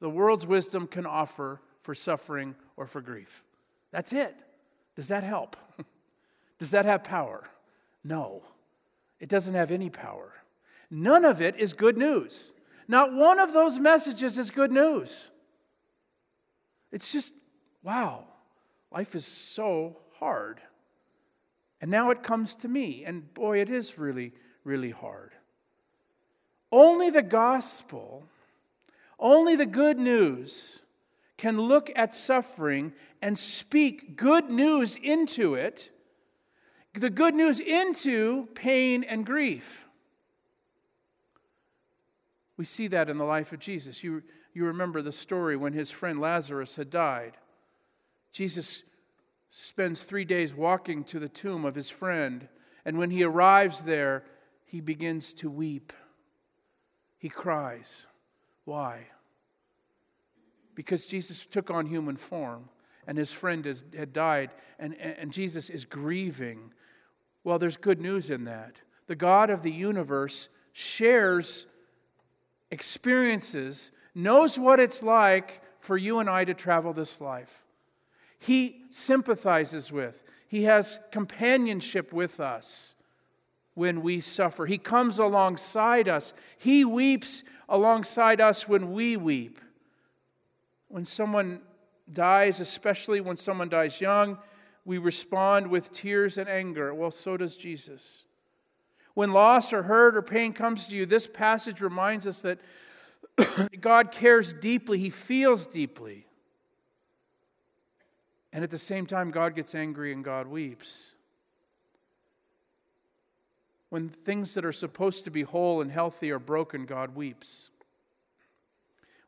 the 0.00 0.10
world's 0.10 0.46
wisdom 0.46 0.86
can 0.86 1.06
offer 1.06 1.60
for 1.82 1.94
suffering 1.94 2.54
or 2.76 2.86
for 2.86 3.00
grief. 3.00 3.42
That's 3.90 4.12
it. 4.12 4.34
Does 4.96 5.08
that 5.08 5.24
help? 5.24 5.56
Does 6.58 6.70
that 6.72 6.84
have 6.84 7.04
power? 7.04 7.44
No, 8.04 8.42
it 9.20 9.28
doesn't 9.28 9.54
have 9.54 9.70
any 9.70 9.90
power. 9.90 10.32
None 10.90 11.24
of 11.24 11.40
it 11.40 11.56
is 11.56 11.72
good 11.72 11.96
news. 11.96 12.52
Not 12.86 13.12
one 13.12 13.38
of 13.38 13.52
those 13.52 13.78
messages 13.78 14.38
is 14.38 14.50
good 14.50 14.72
news. 14.72 15.30
It's 16.90 17.12
just, 17.12 17.34
wow, 17.82 18.24
life 18.90 19.14
is 19.14 19.26
so 19.26 19.98
hard. 20.18 20.60
And 21.80 21.90
now 21.90 22.10
it 22.10 22.22
comes 22.22 22.56
to 22.56 22.68
me, 22.68 23.04
and 23.04 23.32
boy, 23.34 23.60
it 23.60 23.70
is 23.70 23.98
really, 23.98 24.32
really 24.64 24.90
hard. 24.90 25.32
Only 26.72 27.10
the 27.10 27.22
gospel 27.22 28.24
only 29.18 29.56
the 29.56 29.66
good 29.66 29.98
news 29.98 30.80
can 31.36 31.60
look 31.60 31.90
at 31.96 32.14
suffering 32.14 32.92
and 33.22 33.38
speak 33.38 34.16
good 34.16 34.50
news 34.50 34.96
into 34.96 35.54
it, 35.54 35.90
the 36.94 37.10
good 37.10 37.34
news 37.34 37.60
into 37.60 38.48
pain 38.54 39.04
and 39.04 39.24
grief. 39.24 39.86
We 42.56 42.64
see 42.64 42.88
that 42.88 43.08
in 43.08 43.18
the 43.18 43.24
life 43.24 43.52
of 43.52 43.60
Jesus. 43.60 44.02
You, 44.02 44.22
you 44.52 44.64
remember 44.66 45.00
the 45.00 45.12
story 45.12 45.56
when 45.56 45.72
his 45.72 45.92
friend 45.92 46.20
Lazarus 46.20 46.74
had 46.74 46.90
died. 46.90 47.36
Jesus 48.32 48.82
spends 49.48 50.02
three 50.02 50.24
days 50.24 50.52
walking 50.52 51.04
to 51.04 51.20
the 51.20 51.28
tomb 51.28 51.64
of 51.64 51.76
his 51.76 51.88
friend, 51.88 52.48
and 52.84 52.98
when 52.98 53.10
he 53.10 53.22
arrives 53.22 53.82
there, 53.82 54.24
he 54.64 54.80
begins 54.80 55.32
to 55.34 55.48
weep. 55.48 55.92
He 57.16 57.28
cries. 57.28 58.06
Why? 58.68 59.06
Because 60.74 61.06
Jesus 61.06 61.46
took 61.46 61.70
on 61.70 61.86
human 61.86 62.16
form 62.16 62.68
and 63.06 63.16
his 63.16 63.32
friend 63.32 63.64
has, 63.64 63.82
had 63.96 64.12
died, 64.12 64.50
and, 64.78 64.94
and 64.94 65.32
Jesus 65.32 65.70
is 65.70 65.86
grieving. 65.86 66.74
Well, 67.44 67.58
there's 67.58 67.78
good 67.78 67.98
news 67.98 68.28
in 68.28 68.44
that. 68.44 68.76
The 69.06 69.16
God 69.16 69.48
of 69.48 69.62
the 69.62 69.70
universe 69.70 70.50
shares 70.74 71.66
experiences, 72.70 73.90
knows 74.14 74.58
what 74.58 74.80
it's 74.80 75.02
like 75.02 75.62
for 75.80 75.96
you 75.96 76.18
and 76.18 76.28
I 76.28 76.44
to 76.44 76.52
travel 76.52 76.92
this 76.92 77.22
life. 77.22 77.64
He 78.38 78.82
sympathizes 78.90 79.90
with, 79.90 80.24
He 80.46 80.64
has 80.64 81.00
companionship 81.10 82.12
with 82.12 82.38
us 82.38 82.96
when 83.78 84.02
we 84.02 84.18
suffer. 84.20 84.66
He 84.66 84.76
comes 84.76 85.20
alongside 85.20 86.08
us. 86.08 86.32
He 86.58 86.84
weeps 86.84 87.44
alongside 87.68 88.40
us 88.40 88.66
when 88.66 88.92
we 88.92 89.16
weep. 89.16 89.60
When 90.88 91.04
someone 91.04 91.60
dies, 92.12 92.58
especially 92.58 93.20
when 93.20 93.36
someone 93.36 93.68
dies 93.68 94.00
young, 94.00 94.36
we 94.84 94.98
respond 94.98 95.68
with 95.68 95.92
tears 95.92 96.38
and 96.38 96.48
anger. 96.48 96.92
Well, 96.92 97.12
so 97.12 97.36
does 97.36 97.56
Jesus. 97.56 98.24
When 99.14 99.32
loss 99.32 99.72
or 99.72 99.84
hurt 99.84 100.16
or 100.16 100.22
pain 100.22 100.52
comes 100.52 100.88
to 100.88 100.96
you, 100.96 101.06
this 101.06 101.28
passage 101.28 101.80
reminds 101.80 102.26
us 102.26 102.42
that 102.42 102.58
God 103.80 104.10
cares 104.10 104.52
deeply, 104.54 104.98
He 104.98 105.10
feels 105.10 105.66
deeply. 105.66 106.26
And 108.52 108.64
at 108.64 108.70
the 108.70 108.78
same 108.78 109.06
time, 109.06 109.30
God 109.30 109.54
gets 109.54 109.72
angry 109.76 110.12
and 110.12 110.24
God 110.24 110.48
weeps. 110.48 111.14
When 113.90 114.08
things 114.08 114.54
that 114.54 114.64
are 114.64 114.72
supposed 114.72 115.24
to 115.24 115.30
be 115.30 115.42
whole 115.42 115.80
and 115.80 115.90
healthy 115.90 116.30
are 116.30 116.38
broken, 116.38 116.84
God 116.84 117.14
weeps. 117.14 117.70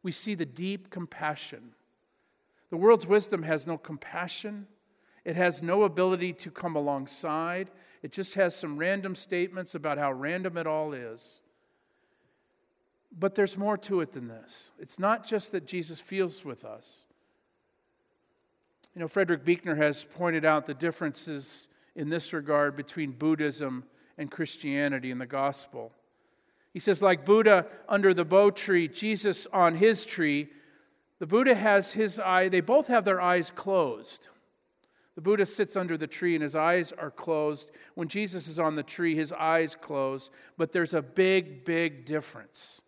We 0.03 0.13
see 0.13 0.35
the 0.35 0.47
deep 0.47 0.91
compassion. 0.91 1.73
The 2.71 2.77
world's 2.77 3.07
wisdom 3.07 3.43
has 3.43 3.67
no 3.67 3.77
compassion, 3.79 4.67
it 5.25 5.37
has 5.37 5.63
no 5.63 5.83
ability 5.83 6.33
to 6.35 6.51
come 6.51 6.77
alongside. 6.77 7.71
It 8.03 8.13
just 8.13 8.35
has 8.37 8.55
some 8.57 8.79
random 8.79 9.15
statements 9.15 9.75
about 9.75 9.99
how 9.99 10.11
random 10.13 10.57
it 10.57 10.67
all 10.67 10.95
is. 10.95 11.43
But 13.19 13.35
there's 13.35 13.59
more 13.59 13.77
to 13.77 14.01
it 14.01 14.13
than 14.13 14.29
this. 14.29 14.73
It's 14.79 14.99
not 14.99 15.27
just 15.27 15.53
that 15.53 15.67
Jesus 15.67 16.01
feels 16.01 16.43
with 16.43 16.65
us. 16.65 17.05
You 18.95 19.01
know, 19.01 19.09
Frederick 19.09 19.45
Buechner 19.45 19.75
has 19.75 20.05
pointed 20.05 20.47
out 20.47 20.65
the 20.65 20.73
differences 20.75 21.69
in 21.95 22.09
this 22.09 22.33
regard 22.33 22.75
between 22.75 23.11
Buddhism 23.13 23.85
and 24.21 24.31
Christianity 24.31 25.11
and 25.11 25.21
the 25.21 25.27
gospel. 25.27 25.93
He 26.73 26.79
says, 26.79 27.03
like 27.03 27.25
Buddha 27.25 27.67
under 27.89 28.15
the 28.15 28.25
bo 28.25 28.51
tree, 28.51 28.87
Jesus 28.87 29.47
on 29.53 29.75
his 29.75 30.05
tree, 30.05 30.51
the 31.19 31.27
Buddha 31.27 31.55
has 31.55 31.93
his 31.95 32.19
eye, 32.19 32.49
they 32.49 32.61
both 32.61 32.87
have 32.89 33.05
their 33.05 33.21
eyes 33.21 33.51
closed. 33.51 34.29
The 35.17 35.23
Buddha 35.23 35.45
sits 35.47 35.75
under 35.75 35.97
the 35.97 36.07
tree 36.07 36.35
and 36.35 36.43
his 36.43 36.55
eyes 36.55 36.93
are 36.93 37.11
closed. 37.11 37.71
When 37.95 38.09
Jesus 38.09 38.47
is 38.47 38.59
on 38.59 38.77
the 38.77 38.83
tree, 38.83 39.17
his 39.17 39.33
eyes 39.33 39.75
close. 39.75 40.31
But 40.57 40.71
there's 40.71 40.95
a 40.95 41.03
big, 41.03 41.65
big 41.65 42.05
difference. 42.05 42.83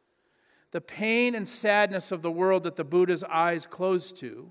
The 0.70 0.80
pain 0.80 1.34
and 1.34 1.46
sadness 1.46 2.12
of 2.12 2.22
the 2.22 2.30
world 2.30 2.62
that 2.62 2.76
the 2.76 2.84
Buddha's 2.84 3.24
eyes 3.24 3.66
close 3.66 4.12
to, 4.12 4.50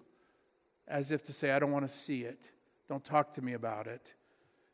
as 0.87 1.11
if 1.11 1.23
to 1.23 1.33
say, 1.33 1.51
I 1.51 1.59
don't 1.59 1.71
want 1.71 1.87
to 1.87 1.93
see 1.93 2.23
it. 2.23 2.41
Don't 2.89 3.03
talk 3.03 3.33
to 3.35 3.41
me 3.41 3.53
about 3.53 3.87
it. 3.87 4.13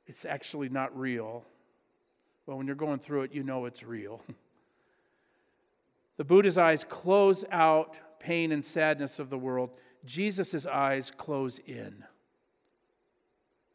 It's 0.07 0.25
actually 0.25 0.69
not 0.69 0.97
real. 0.97 1.45
Well, 2.47 2.57
when 2.57 2.65
you're 2.65 2.77
going 2.77 2.99
through 2.99 3.23
it, 3.23 3.33
you 3.33 3.43
know 3.43 3.65
it's 3.65 3.83
real. 3.83 4.23
the 6.17 6.23
Buddha's 6.23 6.57
eyes 6.57 6.85
close 6.85 7.43
out 7.51 7.99
pain 8.19 8.53
and 8.53 8.63
sadness 8.63 9.19
of 9.19 9.29
the 9.29 9.37
world. 9.37 9.71
Jesus' 10.05 10.65
eyes 10.65 11.11
close 11.11 11.59
in. 11.59 12.03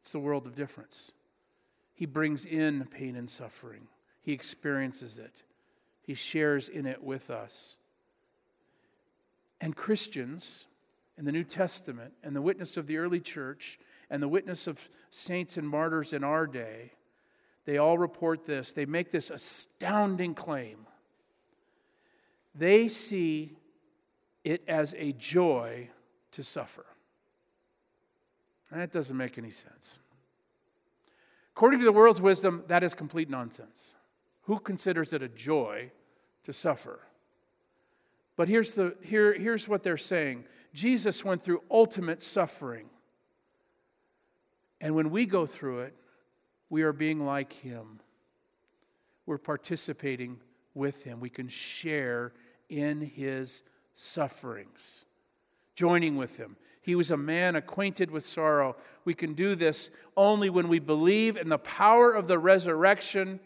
It's 0.00 0.10
the 0.10 0.18
world 0.18 0.46
of 0.46 0.56
difference. 0.56 1.12
He 1.94 2.06
brings 2.06 2.46
in 2.46 2.86
pain 2.86 3.14
and 3.14 3.28
suffering, 3.28 3.86
He 4.22 4.32
experiences 4.32 5.18
it, 5.18 5.42
He 6.02 6.14
shares 6.14 6.68
in 6.68 6.86
it 6.86 7.04
with 7.04 7.30
us. 7.30 7.76
And 9.60 9.76
Christians 9.76 10.66
in 11.18 11.26
the 11.26 11.30
New 11.30 11.44
Testament 11.44 12.14
and 12.24 12.34
the 12.34 12.42
witness 12.42 12.76
of 12.76 12.86
the 12.86 12.96
early 12.96 13.20
church 13.20 13.78
and 14.10 14.22
the 14.22 14.28
witness 14.28 14.66
of 14.66 14.88
saints 15.10 15.56
and 15.56 15.68
martyrs 15.68 16.12
in 16.12 16.24
our 16.24 16.46
day, 16.46 16.92
they 17.64 17.78
all 17.78 17.96
report 17.96 18.44
this. 18.44 18.72
They 18.72 18.86
make 18.86 19.10
this 19.10 19.30
astounding 19.30 20.34
claim. 20.34 20.86
They 22.54 22.88
see 22.88 23.52
it 24.44 24.62
as 24.66 24.94
a 24.98 25.12
joy 25.12 25.88
to 26.32 26.42
suffer. 26.42 26.86
That 28.70 28.90
doesn't 28.90 29.16
make 29.16 29.38
any 29.38 29.50
sense. 29.50 29.98
According 31.54 31.80
to 31.80 31.84
the 31.84 31.92
world's 31.92 32.20
wisdom, 32.20 32.64
that 32.68 32.82
is 32.82 32.94
complete 32.94 33.28
nonsense. 33.28 33.96
Who 34.42 34.58
considers 34.58 35.12
it 35.12 35.22
a 35.22 35.28
joy 35.28 35.92
to 36.44 36.52
suffer? 36.52 37.00
But 38.36 38.48
here's, 38.48 38.74
the, 38.74 38.96
here, 39.02 39.34
here's 39.34 39.68
what 39.68 39.82
they're 39.82 39.96
saying 39.96 40.46
Jesus 40.72 41.24
went 41.24 41.42
through 41.42 41.62
ultimate 41.70 42.22
suffering. 42.22 42.88
And 44.80 44.94
when 44.96 45.10
we 45.10 45.26
go 45.26 45.46
through 45.46 45.80
it, 45.80 45.94
we 46.72 46.84
are 46.84 46.94
being 46.94 47.26
like 47.26 47.52
him. 47.52 48.00
We're 49.26 49.36
participating 49.36 50.40
with 50.72 51.04
him. 51.04 51.20
We 51.20 51.28
can 51.28 51.48
share 51.48 52.32
in 52.70 53.02
his 53.02 53.62
sufferings, 53.92 55.04
joining 55.74 56.16
with 56.16 56.38
him. 56.38 56.56
He 56.80 56.94
was 56.94 57.10
a 57.10 57.16
man 57.18 57.56
acquainted 57.56 58.10
with 58.10 58.24
sorrow. 58.24 58.76
We 59.04 59.12
can 59.12 59.34
do 59.34 59.54
this 59.54 59.90
only 60.16 60.48
when 60.48 60.66
we 60.68 60.78
believe 60.78 61.36
in 61.36 61.50
the 61.50 61.58
power 61.58 62.10
of 62.10 62.26
the 62.26 62.38
resurrection, 62.38 63.38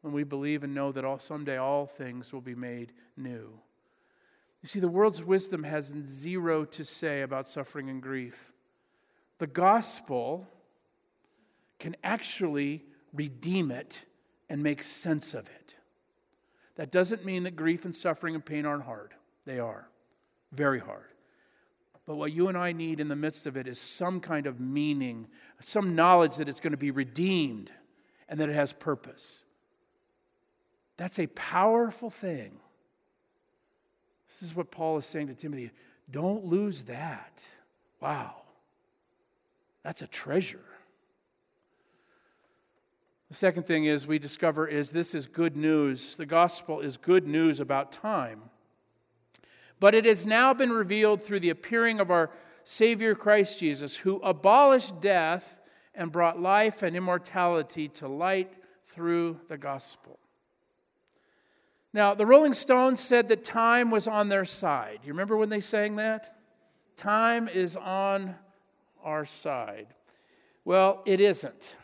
when 0.00 0.14
we 0.14 0.24
believe 0.24 0.64
and 0.64 0.74
know 0.74 0.90
that 0.90 1.04
all, 1.04 1.18
someday 1.18 1.58
all 1.58 1.84
things 1.84 2.32
will 2.32 2.40
be 2.40 2.54
made 2.54 2.94
new. 3.14 3.60
You 4.62 4.68
see, 4.68 4.80
the 4.80 4.88
world's 4.88 5.22
wisdom 5.22 5.64
has 5.64 5.94
zero 6.06 6.64
to 6.64 6.82
say 6.82 7.20
about 7.20 7.46
suffering 7.46 7.90
and 7.90 8.00
grief. 8.00 8.54
The 9.36 9.46
gospel 9.46 10.48
can 11.82 11.96
actually 12.02 12.84
redeem 13.12 13.70
it 13.70 14.00
and 14.48 14.62
make 14.62 14.82
sense 14.82 15.34
of 15.34 15.48
it. 15.48 15.76
That 16.76 16.90
doesn't 16.90 17.24
mean 17.24 17.42
that 17.42 17.56
grief 17.56 17.84
and 17.84 17.94
suffering 17.94 18.34
and 18.34 18.44
pain 18.44 18.64
aren't 18.64 18.84
hard. 18.84 19.12
They 19.44 19.58
are 19.58 19.88
very 20.52 20.78
hard. 20.78 21.08
But 22.06 22.16
what 22.16 22.32
you 22.32 22.48
and 22.48 22.56
I 22.56 22.72
need 22.72 23.00
in 23.00 23.08
the 23.08 23.16
midst 23.16 23.46
of 23.46 23.56
it 23.56 23.66
is 23.66 23.80
some 23.80 24.20
kind 24.20 24.46
of 24.46 24.60
meaning, 24.60 25.26
some 25.60 25.94
knowledge 25.94 26.36
that 26.36 26.48
it's 26.48 26.60
going 26.60 26.72
to 26.72 26.76
be 26.76 26.90
redeemed 26.90 27.70
and 28.28 28.40
that 28.40 28.48
it 28.48 28.54
has 28.54 28.72
purpose. 28.72 29.44
That's 30.96 31.18
a 31.18 31.26
powerful 31.28 32.10
thing. 32.10 32.58
This 34.28 34.42
is 34.42 34.54
what 34.54 34.70
Paul 34.70 34.98
is 34.98 35.06
saying 35.06 35.26
to 35.28 35.34
Timothy. 35.34 35.72
Don't 36.10 36.44
lose 36.44 36.84
that. 36.84 37.44
Wow. 38.00 38.36
That's 39.82 40.02
a 40.02 40.06
treasure. 40.06 40.64
The 43.32 43.38
second 43.38 43.62
thing 43.62 43.86
is 43.86 44.06
we 44.06 44.18
discover 44.18 44.68
is 44.68 44.90
this 44.90 45.14
is 45.14 45.26
good 45.26 45.56
news. 45.56 46.16
The 46.16 46.26
gospel 46.26 46.80
is 46.80 46.98
good 46.98 47.26
news 47.26 47.60
about 47.60 47.90
time. 47.90 48.42
But 49.80 49.94
it 49.94 50.04
has 50.04 50.26
now 50.26 50.52
been 50.52 50.70
revealed 50.70 51.22
through 51.22 51.40
the 51.40 51.48
appearing 51.48 51.98
of 51.98 52.10
our 52.10 52.28
Savior 52.64 53.14
Christ 53.14 53.58
Jesus, 53.58 53.96
who 53.96 54.16
abolished 54.16 55.00
death 55.00 55.62
and 55.94 56.12
brought 56.12 56.42
life 56.42 56.82
and 56.82 56.94
immortality 56.94 57.88
to 57.88 58.06
light 58.06 58.52
through 58.84 59.40
the 59.48 59.56
gospel. 59.56 60.18
Now, 61.94 62.12
the 62.12 62.26
Rolling 62.26 62.52
Stones 62.52 63.00
said 63.00 63.28
that 63.28 63.44
time 63.44 63.90
was 63.90 64.06
on 64.06 64.28
their 64.28 64.44
side. 64.44 64.98
You 65.04 65.12
remember 65.14 65.38
when 65.38 65.48
they 65.48 65.62
sang 65.62 65.96
that? 65.96 66.36
Time 66.96 67.48
is 67.48 67.78
on 67.78 68.34
our 69.02 69.24
side. 69.24 69.86
Well, 70.66 71.00
it 71.06 71.18
isn't. 71.18 71.76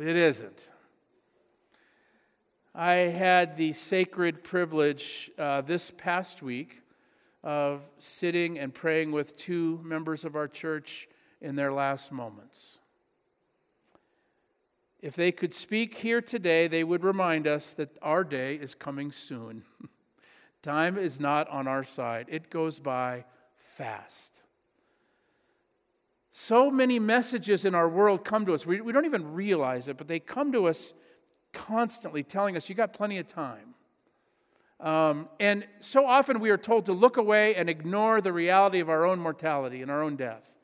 It 0.00 0.16
isn't. 0.16 0.66
I 2.74 2.92
had 2.92 3.56
the 3.56 3.74
sacred 3.74 4.42
privilege 4.42 5.30
uh, 5.38 5.60
this 5.60 5.90
past 5.90 6.40
week 6.40 6.80
of 7.44 7.82
sitting 7.98 8.58
and 8.58 8.72
praying 8.72 9.12
with 9.12 9.36
two 9.36 9.78
members 9.84 10.24
of 10.24 10.36
our 10.36 10.48
church 10.48 11.06
in 11.42 11.54
their 11.54 11.70
last 11.70 12.12
moments. 12.12 12.80
If 15.00 15.16
they 15.16 15.32
could 15.32 15.52
speak 15.52 15.98
here 15.98 16.22
today, 16.22 16.66
they 16.66 16.84
would 16.84 17.04
remind 17.04 17.46
us 17.46 17.74
that 17.74 17.98
our 18.00 18.24
day 18.24 18.54
is 18.54 18.74
coming 18.74 19.12
soon. 19.12 19.64
Time 20.62 20.96
is 20.96 21.20
not 21.20 21.46
on 21.48 21.68
our 21.68 21.84
side, 21.84 22.26
it 22.30 22.48
goes 22.48 22.78
by 22.78 23.26
fast. 23.58 24.42
So 26.30 26.70
many 26.70 26.98
messages 26.98 27.64
in 27.64 27.74
our 27.74 27.88
world 27.88 28.24
come 28.24 28.46
to 28.46 28.54
us. 28.54 28.64
We, 28.64 28.80
we 28.80 28.92
don't 28.92 29.04
even 29.04 29.32
realize 29.32 29.88
it, 29.88 29.96
but 29.96 30.06
they 30.06 30.20
come 30.20 30.52
to 30.52 30.66
us 30.66 30.94
constantly 31.52 32.22
telling 32.22 32.56
us, 32.56 32.68
you 32.68 32.74
got 32.74 32.92
plenty 32.92 33.18
of 33.18 33.26
time. 33.26 33.74
Um, 34.78 35.28
and 35.40 35.66
so 35.80 36.06
often 36.06 36.40
we 36.40 36.50
are 36.50 36.56
told 36.56 36.86
to 36.86 36.92
look 36.92 37.16
away 37.16 37.54
and 37.56 37.68
ignore 37.68 38.20
the 38.20 38.32
reality 38.32 38.80
of 38.80 38.88
our 38.88 39.04
own 39.04 39.18
mortality 39.18 39.82
and 39.82 39.90
our 39.90 40.02
own 40.02 40.16
death. 40.16 40.56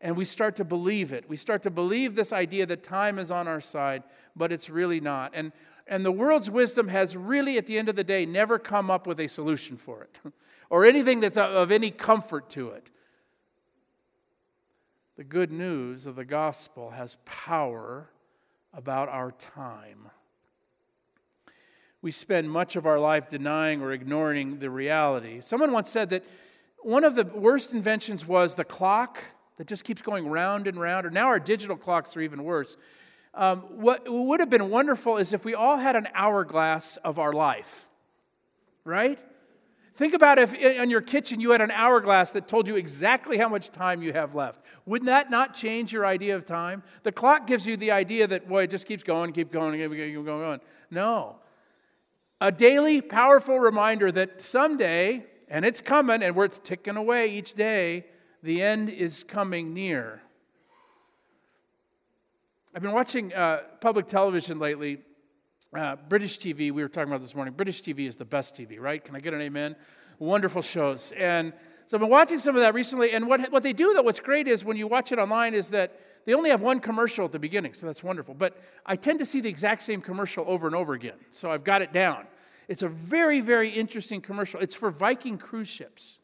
and 0.00 0.16
we 0.16 0.24
start 0.24 0.56
to 0.56 0.64
believe 0.64 1.12
it. 1.12 1.28
We 1.28 1.36
start 1.36 1.62
to 1.62 1.70
believe 1.70 2.16
this 2.16 2.32
idea 2.32 2.66
that 2.66 2.82
time 2.82 3.20
is 3.20 3.30
on 3.30 3.46
our 3.46 3.60
side, 3.60 4.02
but 4.34 4.50
it's 4.50 4.68
really 4.68 4.98
not. 5.00 5.30
And, 5.32 5.52
and 5.86 6.04
the 6.04 6.10
world's 6.10 6.50
wisdom 6.50 6.88
has 6.88 7.16
really, 7.16 7.56
at 7.56 7.66
the 7.66 7.78
end 7.78 7.88
of 7.88 7.94
the 7.94 8.02
day, 8.02 8.26
never 8.26 8.58
come 8.58 8.90
up 8.90 9.06
with 9.06 9.20
a 9.20 9.28
solution 9.28 9.76
for 9.76 10.02
it 10.02 10.18
or 10.70 10.84
anything 10.84 11.20
that's 11.20 11.36
of 11.36 11.70
any 11.70 11.90
comfort 11.90 12.50
to 12.50 12.70
it. 12.70 12.90
The 15.16 15.24
good 15.24 15.52
news 15.52 16.06
of 16.06 16.16
the 16.16 16.24
gospel 16.24 16.90
has 16.90 17.18
power 17.26 18.08
about 18.72 19.10
our 19.10 19.30
time. 19.32 20.10
We 22.00 22.10
spend 22.10 22.50
much 22.50 22.76
of 22.76 22.86
our 22.86 22.98
life 22.98 23.28
denying 23.28 23.82
or 23.82 23.92
ignoring 23.92 24.58
the 24.58 24.70
reality. 24.70 25.42
Someone 25.42 25.72
once 25.72 25.90
said 25.90 26.08
that 26.10 26.24
one 26.78 27.04
of 27.04 27.14
the 27.14 27.24
worst 27.24 27.74
inventions 27.74 28.26
was 28.26 28.54
the 28.54 28.64
clock 28.64 29.22
that 29.58 29.66
just 29.66 29.84
keeps 29.84 30.00
going 30.00 30.26
round 30.26 30.66
and 30.66 30.80
round, 30.80 31.04
or 31.04 31.10
now 31.10 31.26
our 31.26 31.38
digital 31.38 31.76
clocks 31.76 32.16
are 32.16 32.22
even 32.22 32.42
worse. 32.42 32.78
Um, 33.34 33.60
what 33.68 34.10
would 34.10 34.40
have 34.40 34.50
been 34.50 34.70
wonderful 34.70 35.18
is 35.18 35.34
if 35.34 35.44
we 35.44 35.54
all 35.54 35.76
had 35.76 35.94
an 35.94 36.08
hourglass 36.14 36.96
of 36.96 37.18
our 37.18 37.34
life, 37.34 37.86
right? 38.84 39.22
Think 39.94 40.14
about 40.14 40.38
if 40.38 40.54
in 40.54 40.88
your 40.88 41.02
kitchen 41.02 41.38
you 41.38 41.50
had 41.50 41.60
an 41.60 41.70
hourglass 41.70 42.32
that 42.32 42.48
told 42.48 42.66
you 42.66 42.76
exactly 42.76 43.36
how 43.36 43.48
much 43.48 43.70
time 43.70 44.02
you 44.02 44.12
have 44.14 44.34
left. 44.34 44.62
Wouldn't 44.86 45.06
that 45.06 45.30
not 45.30 45.52
change 45.54 45.92
your 45.92 46.06
idea 46.06 46.34
of 46.34 46.46
time? 46.46 46.82
The 47.02 47.12
clock 47.12 47.46
gives 47.46 47.66
you 47.66 47.76
the 47.76 47.90
idea 47.90 48.26
that, 48.26 48.48
boy, 48.48 48.62
it 48.62 48.70
just 48.70 48.86
keeps 48.86 49.02
going, 49.02 49.32
keep 49.32 49.52
going, 49.52 49.78
keep 49.78 49.90
going, 49.90 50.14
keep 50.14 50.24
going. 50.24 50.60
No. 50.90 51.36
A 52.40 52.50
daily, 52.50 53.02
powerful 53.02 53.60
reminder 53.60 54.10
that 54.12 54.40
someday, 54.40 55.26
and 55.48 55.64
it's 55.64 55.82
coming, 55.82 56.22
and 56.22 56.34
where 56.34 56.46
it's 56.46 56.58
ticking 56.58 56.96
away 56.96 57.30
each 57.30 57.52
day, 57.52 58.06
the 58.42 58.62
end 58.62 58.88
is 58.88 59.22
coming 59.22 59.74
near. 59.74 60.22
I've 62.74 62.80
been 62.80 62.92
watching 62.92 63.34
uh, 63.34 63.58
public 63.82 64.06
television 64.06 64.58
lately. 64.58 65.02
Uh, 65.74 65.96
British 66.06 66.38
TV, 66.38 66.70
we 66.70 66.82
were 66.82 66.88
talking 66.88 67.08
about 67.10 67.22
this 67.22 67.34
morning. 67.34 67.54
British 67.54 67.80
TV 67.80 68.06
is 68.06 68.16
the 68.16 68.26
best 68.26 68.54
TV, 68.54 68.78
right? 68.78 69.02
Can 69.02 69.16
I 69.16 69.20
get 69.20 69.32
an 69.32 69.40
amen? 69.40 69.74
Wonderful 70.18 70.60
shows. 70.60 71.14
And 71.16 71.54
so 71.86 71.96
I've 71.96 72.02
been 72.02 72.10
watching 72.10 72.38
some 72.38 72.54
of 72.54 72.60
that 72.60 72.74
recently. 72.74 73.12
And 73.12 73.26
what, 73.26 73.50
what 73.50 73.62
they 73.62 73.72
do, 73.72 73.94
though, 73.94 74.02
what's 74.02 74.20
great 74.20 74.46
is 74.46 74.66
when 74.66 74.76
you 74.76 74.86
watch 74.86 75.12
it 75.12 75.18
online, 75.18 75.54
is 75.54 75.70
that 75.70 75.98
they 76.26 76.34
only 76.34 76.50
have 76.50 76.60
one 76.60 76.78
commercial 76.78 77.24
at 77.24 77.32
the 77.32 77.38
beginning, 77.38 77.72
so 77.72 77.86
that's 77.86 78.02
wonderful. 78.02 78.34
But 78.34 78.58
I 78.84 78.96
tend 78.96 79.18
to 79.20 79.24
see 79.24 79.40
the 79.40 79.48
exact 79.48 79.80
same 79.82 80.02
commercial 80.02 80.44
over 80.46 80.66
and 80.66 80.76
over 80.76 80.92
again, 80.92 81.16
so 81.30 81.50
I've 81.50 81.64
got 81.64 81.80
it 81.80 81.92
down. 81.92 82.26
It's 82.68 82.82
a 82.82 82.88
very, 82.88 83.40
very 83.40 83.70
interesting 83.70 84.20
commercial. 84.20 84.60
It's 84.60 84.74
for 84.74 84.90
Viking 84.90 85.38
cruise 85.38 85.68
ships. 85.68 86.18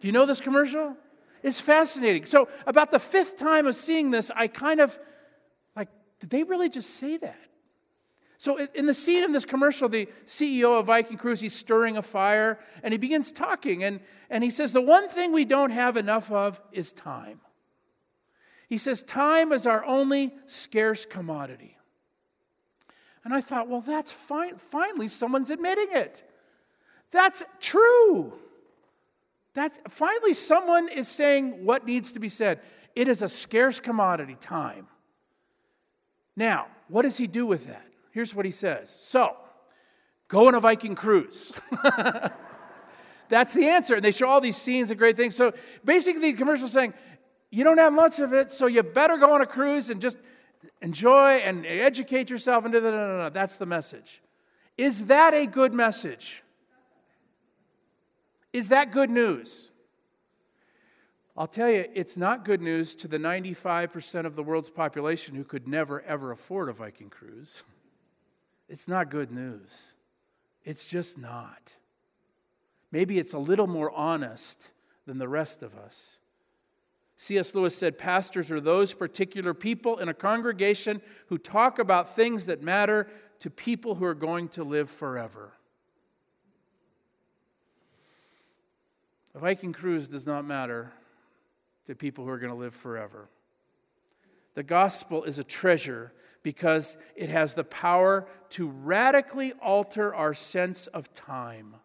Do 0.00 0.06
you 0.06 0.12
know 0.12 0.24
this 0.24 0.40
commercial? 0.40 0.96
It's 1.42 1.58
fascinating. 1.58 2.26
So, 2.26 2.48
about 2.64 2.92
the 2.92 3.00
fifth 3.00 3.36
time 3.36 3.66
of 3.66 3.74
seeing 3.74 4.12
this, 4.12 4.30
I 4.34 4.46
kind 4.46 4.80
of 4.80 4.96
like, 5.76 5.88
did 6.20 6.30
they 6.30 6.44
really 6.44 6.68
just 6.68 6.90
say 6.90 7.16
that? 7.18 7.47
So, 8.40 8.56
in 8.72 8.86
the 8.86 8.94
scene 8.94 9.24
of 9.24 9.32
this 9.32 9.44
commercial, 9.44 9.88
the 9.88 10.08
CEO 10.24 10.78
of 10.78 10.86
Viking 10.86 11.18
Cruise, 11.18 11.40
he's 11.40 11.54
stirring 11.54 11.96
a 11.96 12.02
fire 12.02 12.60
and 12.84 12.94
he 12.94 12.98
begins 12.98 13.32
talking. 13.32 13.82
And, 13.82 13.98
and 14.30 14.44
he 14.44 14.50
says, 14.50 14.72
The 14.72 14.80
one 14.80 15.08
thing 15.08 15.32
we 15.32 15.44
don't 15.44 15.70
have 15.70 15.96
enough 15.96 16.30
of 16.30 16.60
is 16.70 16.92
time. 16.92 17.40
He 18.68 18.78
says, 18.78 19.02
Time 19.02 19.52
is 19.52 19.66
our 19.66 19.84
only 19.84 20.32
scarce 20.46 21.04
commodity. 21.04 21.76
And 23.24 23.34
I 23.34 23.40
thought, 23.40 23.68
well, 23.68 23.80
that's 23.80 24.12
fine. 24.12 24.56
Finally, 24.56 25.08
someone's 25.08 25.50
admitting 25.50 25.88
it. 25.90 26.22
That's 27.10 27.42
true. 27.58 28.32
That's, 29.52 29.80
finally, 29.88 30.32
someone 30.32 30.88
is 30.88 31.08
saying 31.08 31.64
what 31.64 31.84
needs 31.84 32.12
to 32.12 32.20
be 32.20 32.28
said. 32.28 32.60
It 32.94 33.08
is 33.08 33.20
a 33.20 33.28
scarce 33.28 33.80
commodity, 33.80 34.36
time. 34.38 34.86
Now, 36.36 36.68
what 36.86 37.02
does 37.02 37.18
he 37.18 37.26
do 37.26 37.44
with 37.44 37.66
that? 37.66 37.87
Here's 38.18 38.34
what 38.34 38.44
he 38.44 38.50
says 38.50 38.90
So, 38.90 39.36
go 40.26 40.48
on 40.48 40.56
a 40.56 40.58
Viking 40.58 40.96
cruise. 40.96 41.52
That's 43.28 43.54
the 43.54 43.68
answer. 43.68 43.94
And 43.94 44.04
they 44.04 44.10
show 44.10 44.26
all 44.26 44.40
these 44.40 44.56
scenes 44.56 44.90
and 44.90 44.98
great 44.98 45.16
things. 45.16 45.36
So, 45.36 45.52
basically, 45.84 46.32
the 46.32 46.36
commercial 46.36 46.66
saying, 46.66 46.94
you 47.52 47.62
don't 47.62 47.78
have 47.78 47.92
much 47.92 48.18
of 48.18 48.32
it, 48.32 48.50
so 48.50 48.66
you 48.66 48.82
better 48.82 49.18
go 49.18 49.34
on 49.34 49.40
a 49.40 49.46
cruise 49.46 49.90
and 49.90 50.00
just 50.00 50.18
enjoy 50.82 51.34
and 51.34 51.64
educate 51.64 52.28
yourself. 52.28 52.64
And 52.64 52.74
no, 52.74 52.80
no, 52.80 52.90
no, 52.90 53.18
no. 53.18 53.30
That's 53.30 53.56
the 53.56 53.66
message. 53.66 54.20
Is 54.76 55.06
that 55.06 55.32
a 55.32 55.46
good 55.46 55.72
message? 55.72 56.42
Is 58.52 58.70
that 58.70 58.90
good 58.90 59.10
news? 59.10 59.70
I'll 61.36 61.46
tell 61.46 61.70
you, 61.70 61.84
it's 61.94 62.16
not 62.16 62.44
good 62.44 62.62
news 62.62 62.96
to 62.96 63.06
the 63.06 63.18
95% 63.18 64.26
of 64.26 64.34
the 64.34 64.42
world's 64.42 64.70
population 64.70 65.36
who 65.36 65.44
could 65.44 65.68
never, 65.68 66.02
ever 66.02 66.32
afford 66.32 66.68
a 66.68 66.72
Viking 66.72 67.10
cruise. 67.10 67.62
It's 68.68 68.86
not 68.86 69.10
good 69.10 69.30
news. 69.30 69.94
It's 70.64 70.84
just 70.84 71.18
not. 71.18 71.74
Maybe 72.92 73.18
it's 73.18 73.34
a 73.34 73.38
little 73.38 73.66
more 73.66 73.90
honest 73.90 74.70
than 75.06 75.18
the 75.18 75.28
rest 75.28 75.62
of 75.62 75.76
us. 75.76 76.18
C.S. 77.16 77.54
Lewis 77.54 77.76
said 77.76 77.98
pastors 77.98 78.52
are 78.52 78.60
those 78.60 78.94
particular 78.94 79.52
people 79.52 79.98
in 79.98 80.08
a 80.08 80.14
congregation 80.14 81.02
who 81.26 81.38
talk 81.38 81.78
about 81.78 82.14
things 82.14 82.46
that 82.46 82.62
matter 82.62 83.08
to 83.40 83.50
people 83.50 83.96
who 83.96 84.04
are 84.04 84.14
going 84.14 84.48
to 84.50 84.62
live 84.62 84.88
forever. 84.88 85.52
A 89.34 89.38
Viking 89.40 89.72
cruise 89.72 90.08
does 90.08 90.26
not 90.26 90.44
matter 90.44 90.92
to 91.86 91.94
people 91.94 92.24
who 92.24 92.30
are 92.30 92.38
going 92.38 92.52
to 92.52 92.58
live 92.58 92.74
forever. 92.74 93.28
The 94.58 94.64
gospel 94.64 95.22
is 95.22 95.38
a 95.38 95.44
treasure 95.44 96.12
because 96.42 96.98
it 97.14 97.30
has 97.30 97.54
the 97.54 97.62
power 97.62 98.26
to 98.48 98.66
radically 98.66 99.52
alter 99.62 100.12
our 100.12 100.34
sense 100.34 100.88
of 100.88 101.14
time. 101.14 101.76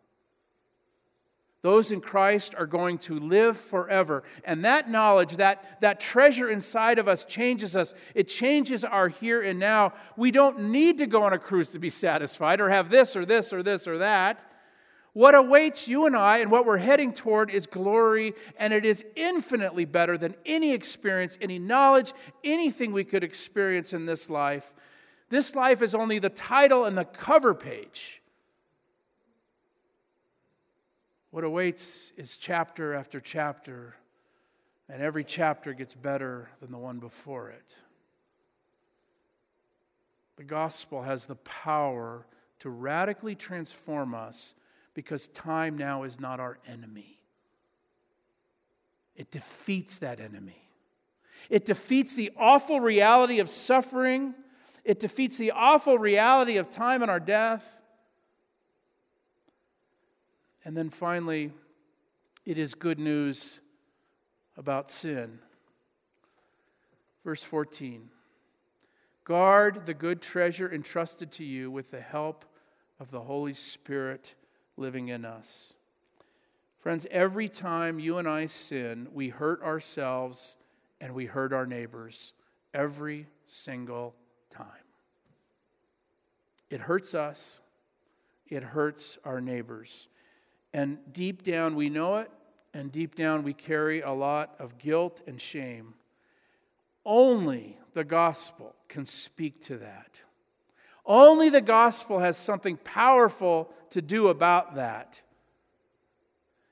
Those 1.62 1.91
in 1.91 2.01
Christ 2.01 2.55
are 2.55 2.65
going 2.65 2.97
to 2.97 3.19
live 3.19 3.59
forever. 3.59 4.23
And 4.43 4.65
that 4.65 4.89
knowledge, 4.89 5.38
that, 5.38 5.81
that 5.81 5.99
treasure 5.99 6.49
inside 6.49 6.97
of 6.97 7.07
us 7.07 7.25
changes 7.25 7.75
us. 7.75 7.93
It 8.15 8.27
changes 8.27 8.83
our 8.83 9.07
here 9.07 9.43
and 9.43 9.59
now. 9.59 9.93
We 10.17 10.31
don't 10.31 10.71
need 10.71 10.97
to 10.97 11.05
go 11.05 11.21
on 11.21 11.33
a 11.33 11.38
cruise 11.38 11.73
to 11.73 11.79
be 11.79 11.91
satisfied 11.91 12.59
or 12.59 12.71
have 12.71 12.89
this 12.89 13.15
or 13.15 13.23
this 13.23 13.53
or 13.53 13.62
this 13.62 13.88
or 13.88 13.99
that. 13.99 14.43
What 15.13 15.36
awaits 15.36 15.88
you 15.88 16.08
and 16.08 16.15
I 16.15 16.39
and 16.39 16.49
what 16.49 16.65
we're 16.65 16.78
heading 16.78 17.13
toward 17.13 17.52
is 17.52 17.67
glory, 17.67 18.34
and 18.58 18.73
it 18.73 18.84
is 18.84 19.06
infinitely 19.15 19.86
better 19.86 20.17
than 20.17 20.36
any 20.43 20.73
experience, 20.73 21.38
any 21.39 21.60
knowledge, 21.60 22.13
anything 22.43 22.91
we 22.91 23.04
could 23.04 23.23
experience 23.23 23.93
in 23.93 24.06
this 24.06 24.28
life. 24.28 24.73
This 25.30 25.56
life 25.56 25.84
is 25.84 25.93
only 25.93 26.17
the 26.17 26.30
title 26.30 26.86
and 26.86 26.97
the 26.97 27.06
cover 27.06 27.54
page. 27.54 28.21
What 31.30 31.43
awaits 31.43 32.12
is 32.17 32.36
chapter 32.38 32.95
after 32.95 33.19
chapter, 33.19 33.95
and 34.89 35.02
every 35.02 35.23
chapter 35.23 35.73
gets 35.73 35.93
better 35.93 36.49
than 36.60 36.71
the 36.71 36.78
one 36.78 36.97
before 36.97 37.49
it. 37.49 37.76
The 40.38 40.43
gospel 40.43 41.04
has 41.04 41.28
the 41.28 41.36
power 41.36 42.26
to 42.60 42.69
radically 42.71 43.36
transform 43.36 44.15
us 44.15 44.56
because 44.93 45.27
time 45.29 45.77
now 45.77 46.03
is 46.03 46.19
not 46.19 46.39
our 46.39 46.60
enemy. 46.67 47.19
It 49.15 49.32
defeats 49.32 49.99
that 49.99 50.19
enemy. 50.19 50.67
It 51.49 51.65
defeats 51.65 52.15
the 52.15 52.32
awful 52.38 52.79
reality 52.79 53.39
of 53.39 53.49
suffering. 53.49 54.34
It 54.84 54.99
defeats 54.99 55.38
the 55.38 55.51
awful 55.51 55.97
reality 55.97 56.58
of 56.58 56.69
time 56.69 57.01
and 57.01 57.12
our 57.12 57.19
death. 57.19 57.82
And 60.65 60.75
then 60.75 60.89
finally, 60.89 61.51
it 62.45 62.58
is 62.58 62.73
good 62.73 62.99
news 62.99 63.60
about 64.58 64.89
sin. 64.89 65.39
Verse 67.23 67.43
14 67.43 68.10
Guard 69.25 69.86
the 69.86 69.93
good 69.93 70.21
treasure 70.21 70.71
entrusted 70.71 71.32
to 71.34 71.45
you 71.45 71.71
with 71.71 71.91
the 71.91 72.01
help 72.01 72.45
of 72.99 73.12
the 73.12 73.21
Holy 73.21 73.53
Spirit 73.53 74.36
living 74.77 75.09
in 75.09 75.25
us. 75.25 75.73
Friends, 76.79 77.07
every 77.12 77.47
time 77.47 77.99
you 77.99 78.17
and 78.17 78.27
I 78.27 78.45
sin, 78.45 79.07
we 79.13 79.29
hurt 79.29 79.62
ourselves 79.63 80.57
and 80.99 81.13
we 81.13 81.25
hurt 81.25 81.53
our 81.53 81.65
neighbors 81.65 82.33
every 82.73 83.27
single 83.45 84.15
time. 84.49 84.67
It 86.69 86.81
hurts 86.81 87.13
us, 87.13 87.62
it 88.47 88.63
hurts 88.63 89.17
our 89.23 89.39
neighbors. 89.39 90.09
And 90.73 90.97
deep 91.12 91.43
down, 91.43 91.75
we 91.75 91.89
know 91.89 92.15
it, 92.15 92.31
and 92.73 92.91
deep 92.91 93.15
down, 93.15 93.43
we 93.43 93.53
carry 93.53 94.01
a 94.01 94.12
lot 94.12 94.55
of 94.59 94.77
guilt 94.77 95.21
and 95.27 95.39
shame. 95.39 95.93
Only 97.05 97.77
the 97.93 98.03
gospel 98.03 98.75
can 98.88 99.05
speak 99.05 99.62
to 99.65 99.77
that. 99.77 100.21
Only 101.06 101.50
the 101.50 101.62
gospel 101.62 102.20
has 102.20 102.38
something 102.38 102.78
powerful 102.78 103.70
to 103.89 104.02
do 104.02 104.30
about 104.30 104.76
that. 104.76 105.22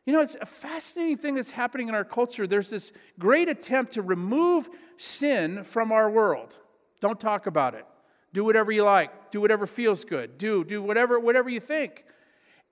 You 0.05 0.13
know, 0.13 0.21
it's 0.21 0.37
a 0.39 0.45
fascinating 0.45 1.17
thing 1.17 1.35
that's 1.35 1.51
happening 1.51 1.87
in 1.87 1.95
our 1.95 2.03
culture. 2.03 2.47
There's 2.47 2.69
this 2.69 2.91
great 3.19 3.49
attempt 3.49 3.93
to 3.93 4.01
remove 4.01 4.69
sin 4.97 5.63
from 5.63 5.91
our 5.91 6.09
world. 6.09 6.57
Don't 7.01 7.19
talk 7.19 7.45
about 7.45 7.75
it. 7.75 7.85
Do 8.33 8.43
whatever 8.43 8.71
you 8.71 8.83
like. 8.83 9.31
Do 9.31 9.41
whatever 9.41 9.67
feels 9.67 10.05
good. 10.05 10.37
Do 10.37 10.63
do 10.63 10.81
whatever 10.81 11.19
whatever 11.19 11.49
you 11.49 11.59
think. 11.59 12.05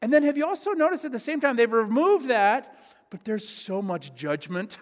And 0.01 0.13
then 0.13 0.23
have 0.23 0.37
you 0.37 0.45
also 0.45 0.71
noticed 0.71 1.05
at 1.05 1.11
the 1.11 1.19
same 1.19 1.41
time 1.41 1.55
they've 1.55 1.71
removed 1.71 2.29
that, 2.29 2.77
but 3.09 3.23
there's 3.25 3.47
so 3.47 3.81
much 3.81 4.15
judgment. 4.15 4.79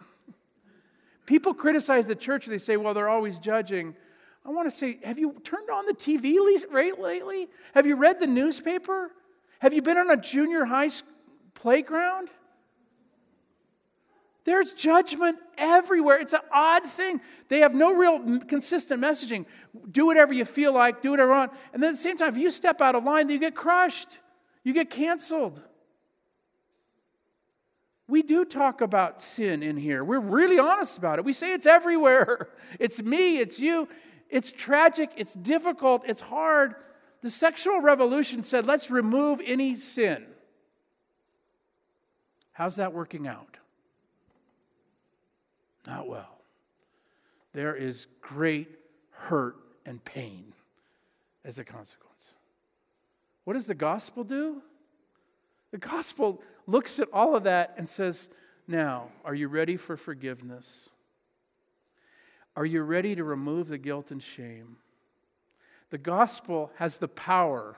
People 1.25 1.53
criticize 1.53 2.05
the 2.05 2.15
church. 2.15 2.45
They 2.45 2.57
say, 2.57 2.77
well, 2.77 2.93
they're 2.93 3.09
always 3.09 3.39
judging. 3.39 3.95
I 4.47 4.51
want 4.51 4.71
to 4.71 4.75
say, 4.75 4.97
have 5.03 5.19
you 5.19 5.35
turned 5.43 5.69
on 5.69 5.85
the 5.85 5.93
TV 5.93 6.37
lately? 6.69 7.49
Have 7.73 7.85
you 7.85 7.97
read 7.97 8.19
the 8.19 8.27
newspaper? 8.27 9.11
Have 9.59 9.73
you 9.73 9.81
been 9.81 9.97
on 9.97 10.09
a 10.09 10.15
junior 10.15 10.63
high 10.63 10.89
playground? 11.53 12.29
There's 14.45 14.71
judgment 14.71 15.37
everywhere. 15.57 16.19
It's 16.19 16.31
an 16.31 16.39
odd 16.53 16.85
thing. 16.85 17.19
They 17.49 17.59
have 17.59 17.75
no 17.75 17.93
real 17.93 18.39
consistent 18.47 19.01
messaging. 19.01 19.45
Do 19.91 20.05
whatever 20.05 20.33
you 20.33 20.45
feel 20.45 20.71
like, 20.71 21.01
do 21.01 21.11
whatever 21.11 21.31
you 21.31 21.37
want. 21.37 21.51
And 21.73 21.83
then 21.83 21.89
at 21.89 21.95
the 21.97 22.01
same 22.01 22.17
time, 22.17 22.29
if 22.29 22.37
you 22.37 22.49
step 22.49 22.79
out 22.79 22.95
of 22.95 23.03
line, 23.03 23.27
you 23.27 23.39
get 23.39 23.55
crushed, 23.55 24.19
you 24.63 24.71
get 24.71 24.89
canceled. 24.89 25.61
We 28.07 28.21
do 28.21 28.45
talk 28.45 28.79
about 28.79 29.19
sin 29.19 29.61
in 29.61 29.75
here. 29.75 30.05
We're 30.05 30.21
really 30.21 30.57
honest 30.57 30.97
about 30.97 31.19
it. 31.19 31.25
We 31.25 31.33
say 31.33 31.51
it's 31.51 31.65
everywhere. 31.65 32.47
It's 32.79 33.01
me, 33.01 33.39
it's 33.39 33.59
you. 33.59 33.87
It's 34.29 34.51
tragic, 34.51 35.11
it's 35.15 35.33
difficult, 35.33 36.03
it's 36.07 36.21
hard. 36.21 36.75
The 37.21 37.29
sexual 37.29 37.81
revolution 37.81 38.43
said, 38.43 38.65
let's 38.65 38.91
remove 38.91 39.41
any 39.43 39.75
sin. 39.75 40.25
How's 42.51 42.75
that 42.77 42.93
working 42.93 43.27
out? 43.27 43.57
Not 45.85 46.07
well. 46.07 46.41
There 47.53 47.75
is 47.75 48.07
great 48.21 48.67
hurt 49.11 49.55
and 49.85 50.03
pain 50.03 50.53
as 51.45 51.59
a 51.59 51.63
consequence. 51.63 52.35
What 53.45 53.53
does 53.53 53.67
the 53.67 53.75
gospel 53.75 54.23
do? 54.23 54.61
The 55.71 55.77
gospel 55.77 56.41
looks 56.65 56.99
at 56.99 57.07
all 57.13 57.35
of 57.35 57.43
that 57.43 57.73
and 57.77 57.87
says, 57.87 58.29
Now, 58.67 59.09
are 59.23 59.33
you 59.33 59.47
ready 59.47 59.77
for 59.77 59.95
forgiveness? 59.95 60.89
Are 62.57 62.65
you 62.65 62.81
ready 62.81 63.13
to 63.13 63.23
remove 63.23 63.67
the 63.67 63.77
guilt 63.77 64.09
and 64.09 64.21
shame? 64.21 64.77
The 65.91 65.99
gospel 65.99 66.71
has 66.77 66.97
the 66.97 67.07
power. 67.07 67.77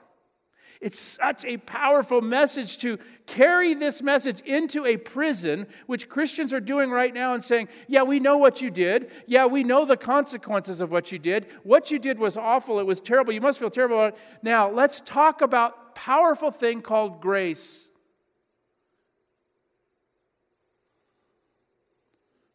It's 0.79 0.97
such 0.97 1.43
a 1.43 1.57
powerful 1.57 2.21
message 2.21 2.77
to 2.77 2.97
carry 3.25 3.73
this 3.73 4.01
message 4.01 4.39
into 4.39 4.85
a 4.85 4.95
prison, 4.95 5.67
which 5.87 6.07
Christians 6.07 6.53
are 6.53 6.61
doing 6.61 6.91
right 6.91 7.13
now 7.13 7.33
and 7.33 7.43
saying, 7.43 7.67
Yeah, 7.89 8.03
we 8.03 8.21
know 8.21 8.37
what 8.37 8.61
you 8.61 8.71
did. 8.71 9.11
Yeah, 9.27 9.47
we 9.47 9.65
know 9.65 9.83
the 9.83 9.97
consequences 9.97 10.79
of 10.79 10.93
what 10.93 11.11
you 11.11 11.19
did. 11.19 11.47
What 11.63 11.91
you 11.91 11.99
did 11.99 12.17
was 12.17 12.37
awful. 12.37 12.79
It 12.79 12.85
was 12.85 13.01
terrible. 13.01 13.33
You 13.33 13.41
must 13.41 13.59
feel 13.59 13.69
terrible 13.69 13.97
about 13.97 14.13
it. 14.13 14.19
Now, 14.41 14.71
let's 14.71 15.01
talk 15.01 15.41
about 15.41 15.93
powerful 15.93 16.51
thing 16.51 16.81
called 16.81 17.19
grace. 17.19 17.89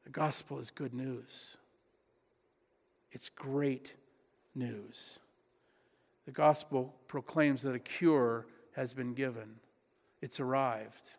The 0.04 0.10
gospel 0.10 0.58
is 0.58 0.70
good 0.70 0.94
news. 0.94 1.58
It's 3.14 3.28
great 3.28 3.94
news. 4.56 5.20
The 6.26 6.32
gospel 6.32 6.94
proclaims 7.06 7.62
that 7.62 7.74
a 7.74 7.78
cure 7.78 8.46
has 8.72 8.92
been 8.92 9.14
given, 9.14 9.54
it's 10.20 10.40
arrived. 10.40 11.10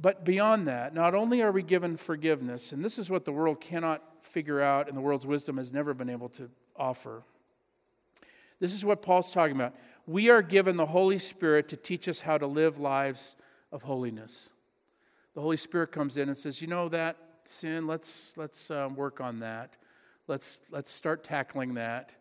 But 0.00 0.24
beyond 0.24 0.66
that, 0.66 0.92
not 0.92 1.14
only 1.14 1.40
are 1.40 1.52
we 1.52 1.62
given 1.62 1.96
forgiveness, 1.96 2.72
and 2.72 2.84
this 2.84 2.98
is 2.98 3.08
what 3.08 3.24
the 3.24 3.30
world 3.30 3.60
cannot 3.60 4.02
figure 4.22 4.60
out 4.60 4.88
and 4.88 4.96
the 4.96 5.00
world's 5.00 5.24
wisdom 5.24 5.56
has 5.56 5.72
never 5.72 5.94
been 5.94 6.10
able 6.10 6.28
to 6.30 6.50
offer. 6.76 7.22
This 8.58 8.74
is 8.74 8.84
what 8.84 9.02
Paul's 9.02 9.30
talking 9.30 9.54
about. 9.54 9.74
We 10.06 10.30
are 10.30 10.42
given 10.42 10.76
the 10.76 10.86
Holy 10.86 11.20
Spirit 11.20 11.68
to 11.68 11.76
teach 11.76 12.08
us 12.08 12.20
how 12.20 12.38
to 12.38 12.46
live 12.48 12.80
lives 12.80 13.36
of 13.70 13.82
holiness. 13.82 14.50
The 15.34 15.40
Holy 15.40 15.56
Spirit 15.56 15.92
comes 15.92 16.16
in 16.16 16.28
and 16.28 16.36
says, 16.36 16.60
You 16.60 16.66
know 16.66 16.88
that 16.88 17.16
sin, 17.48 17.86
let's, 17.86 18.36
let's 18.36 18.70
um, 18.70 18.94
work 18.94 19.20
on 19.20 19.40
that. 19.40 19.76
Let's, 20.26 20.62
let's 20.70 20.90
start 20.90 21.24
tackling 21.24 21.74
that. 21.74 22.12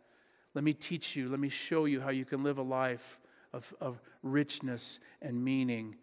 Let 0.54 0.64
me 0.64 0.74
teach 0.74 1.16
you, 1.16 1.30
let 1.30 1.40
me 1.40 1.50
show 1.50 1.86
you 1.86 2.02
how 2.02 2.10
you 2.10 2.26
can 2.26 2.44
live 2.44 2.58
a 2.58 2.64
life 2.64 3.20
of, 3.54 3.74
of 3.80 4.02
richness 4.22 5.00
and 5.22 5.44
meaning. 5.44 5.96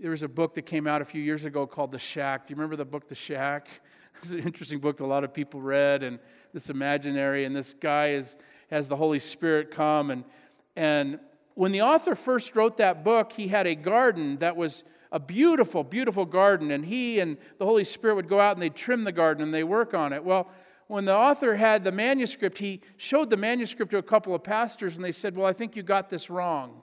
There 0.00 0.10
was 0.10 0.22
a 0.22 0.28
book 0.28 0.54
that 0.54 0.62
came 0.62 0.86
out 0.86 1.00
a 1.00 1.04
few 1.04 1.22
years 1.22 1.44
ago 1.44 1.66
called 1.66 1.90
The 1.90 1.98
Shack. 1.98 2.46
Do 2.46 2.52
you 2.52 2.56
remember 2.56 2.76
the 2.76 2.84
book, 2.84 3.08
The 3.08 3.14
Shack? 3.14 3.68
It's 4.22 4.30
an 4.30 4.40
interesting 4.40 4.78
book 4.78 4.96
that 4.96 5.04
a 5.04 5.06
lot 5.06 5.24
of 5.24 5.34
people 5.34 5.60
read, 5.60 6.02
and 6.02 6.18
this 6.54 6.70
imaginary, 6.70 7.44
and 7.44 7.54
this 7.54 7.74
guy 7.74 8.12
is, 8.12 8.38
has 8.70 8.88
the 8.88 8.96
Holy 8.96 9.18
Spirit 9.18 9.70
come. 9.70 10.10
And, 10.10 10.24
and 10.74 11.20
when 11.52 11.70
the 11.70 11.82
author 11.82 12.14
first 12.14 12.56
wrote 12.56 12.78
that 12.78 13.04
book, 13.04 13.30
he 13.32 13.48
had 13.48 13.66
a 13.66 13.74
garden 13.74 14.38
that 14.38 14.56
was 14.56 14.84
a 15.12 15.20
beautiful, 15.20 15.84
beautiful 15.84 16.24
garden, 16.24 16.70
and 16.70 16.84
he 16.84 17.20
and 17.20 17.36
the 17.58 17.64
Holy 17.64 17.84
Spirit 17.84 18.16
would 18.16 18.28
go 18.28 18.40
out 18.40 18.56
and 18.56 18.62
they'd 18.62 18.74
trim 18.74 19.04
the 19.04 19.12
garden 19.12 19.42
and 19.42 19.54
they 19.54 19.64
work 19.64 19.94
on 19.94 20.12
it. 20.12 20.24
Well, 20.24 20.48
when 20.88 21.04
the 21.04 21.14
author 21.14 21.56
had 21.56 21.84
the 21.84 21.92
manuscript, 21.92 22.58
he 22.58 22.80
showed 22.96 23.30
the 23.30 23.36
manuscript 23.36 23.90
to 23.90 23.98
a 23.98 24.02
couple 24.02 24.34
of 24.34 24.44
pastors 24.44 24.96
and 24.96 25.04
they 25.04 25.12
said, 25.12 25.36
Well, 25.36 25.46
I 25.46 25.52
think 25.52 25.76
you 25.76 25.82
got 25.82 26.08
this 26.08 26.30
wrong. 26.30 26.82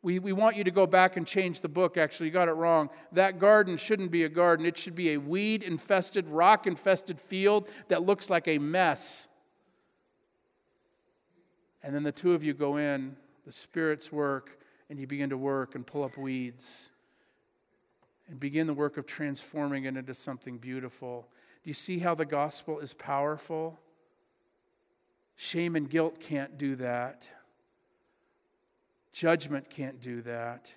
We, 0.00 0.20
we 0.20 0.32
want 0.32 0.56
you 0.56 0.64
to 0.64 0.70
go 0.70 0.86
back 0.86 1.16
and 1.16 1.26
change 1.26 1.60
the 1.60 1.68
book. 1.68 1.96
Actually, 1.96 2.26
you 2.26 2.32
got 2.32 2.48
it 2.48 2.52
wrong. 2.52 2.88
That 3.12 3.38
garden 3.38 3.76
shouldn't 3.76 4.10
be 4.10 4.24
a 4.24 4.28
garden. 4.28 4.64
It 4.64 4.78
should 4.78 4.94
be 4.94 5.12
a 5.12 5.16
weed 5.18 5.62
infested, 5.62 6.28
rock 6.28 6.66
infested 6.66 7.20
field 7.20 7.68
that 7.88 8.02
looks 8.04 8.30
like 8.30 8.46
a 8.46 8.58
mess. 8.58 9.26
And 11.82 11.94
then 11.94 12.04
the 12.04 12.12
two 12.12 12.32
of 12.32 12.44
you 12.44 12.54
go 12.54 12.76
in, 12.76 13.16
the 13.44 13.52
Spirit's 13.52 14.12
work, 14.12 14.57
and 14.90 14.98
you 14.98 15.06
begin 15.06 15.30
to 15.30 15.36
work 15.36 15.74
and 15.74 15.86
pull 15.86 16.04
up 16.04 16.16
weeds 16.16 16.90
and 18.28 18.38
begin 18.38 18.66
the 18.66 18.74
work 18.74 18.96
of 18.96 19.06
transforming 19.06 19.84
it 19.84 19.96
into 19.96 20.14
something 20.14 20.58
beautiful. 20.58 21.26
Do 21.62 21.70
you 21.70 21.74
see 21.74 21.98
how 21.98 22.14
the 22.14 22.26
gospel 22.26 22.78
is 22.78 22.94
powerful? 22.94 23.78
Shame 25.36 25.76
and 25.76 25.88
guilt 25.88 26.20
can't 26.20 26.58
do 26.58 26.76
that. 26.76 27.28
Judgment 29.12 29.70
can't 29.70 30.00
do 30.00 30.22
that. 30.22 30.72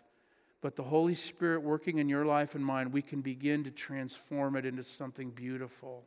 But 0.62 0.76
the 0.76 0.84
Holy 0.84 1.16
Spirit 1.16 1.64
working 1.64 1.98
in 1.98 2.08
your 2.08 2.26
life 2.26 2.56
and 2.56 2.64
mine, 2.64 2.92
we 2.92 3.02
can 3.02 3.22
begin 3.22 3.64
to 3.64 3.72
transform 3.72 4.56
it 4.56 4.66
into 4.66 4.84
something 4.84 5.32
beautiful. 5.32 6.04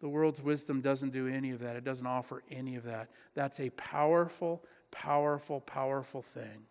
The 0.00 0.08
world's 0.08 0.42
wisdom 0.42 0.80
doesn't 0.80 1.10
do 1.10 1.28
any 1.28 1.52
of 1.52 1.60
that, 1.60 1.76
it 1.76 1.84
doesn't 1.84 2.06
offer 2.06 2.42
any 2.50 2.74
of 2.74 2.82
that. 2.84 3.08
That's 3.34 3.60
a 3.60 3.70
powerful, 3.70 4.64
powerful, 4.92 5.60
powerful 5.60 6.22
thing. 6.22 6.66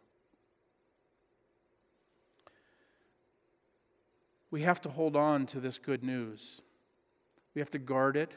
We 4.50 4.62
have 4.62 4.80
to 4.82 4.90
hold 4.90 5.16
on 5.18 5.46
to 5.48 5.60
this 5.60 5.78
good 5.78 6.04
news. 6.04 6.62
We 7.54 7.60
have 7.60 7.70
to 7.72 7.80
guard 7.80 8.16
it. 8.16 8.36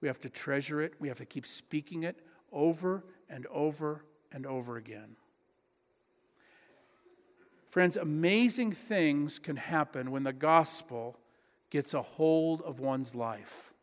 We 0.00 0.08
have 0.08 0.20
to 0.20 0.30
treasure 0.30 0.80
it. 0.80 0.94
We 0.98 1.08
have 1.08 1.18
to 1.18 1.26
keep 1.26 1.46
speaking 1.46 2.04
it 2.04 2.20
over 2.52 3.04
and 3.28 3.46
over 3.46 4.04
and 4.32 4.46
over 4.46 4.76
again. 4.76 5.16
Friends, 7.70 7.96
amazing 7.96 8.72
things 8.72 9.38
can 9.38 9.56
happen 9.56 10.10
when 10.10 10.22
the 10.22 10.32
gospel 10.32 11.18
gets 11.70 11.92
a 11.92 12.00
hold 12.00 12.62
of 12.62 12.80
one's 12.80 13.14
life. 13.14 13.74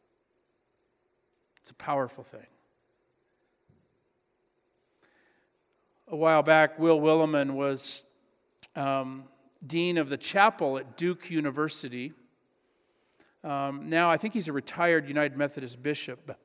It's 1.62 1.72
a 1.72 1.76
powerful 1.76 2.24
thing. 2.24 2.48
A 6.16 6.18
while 6.18 6.44
back, 6.44 6.80
Will 6.80 7.00
Willimon 7.02 7.52
was 7.52 8.06
um, 8.76 9.26
dean 9.68 9.98
of 9.98 10.08
the 10.08 10.18
chapel 10.18 10.78
at 10.78 10.96
Duke 10.96 11.30
University. 11.30 12.14
Um, 13.44 13.90
now, 13.90 14.10
I 14.10 14.16
think 14.16 14.34
he's 14.34 14.48
a 14.48 14.54
retired 14.54 15.10
United 15.10 15.38
Methodist 15.38 15.84
bishop. 15.84 16.38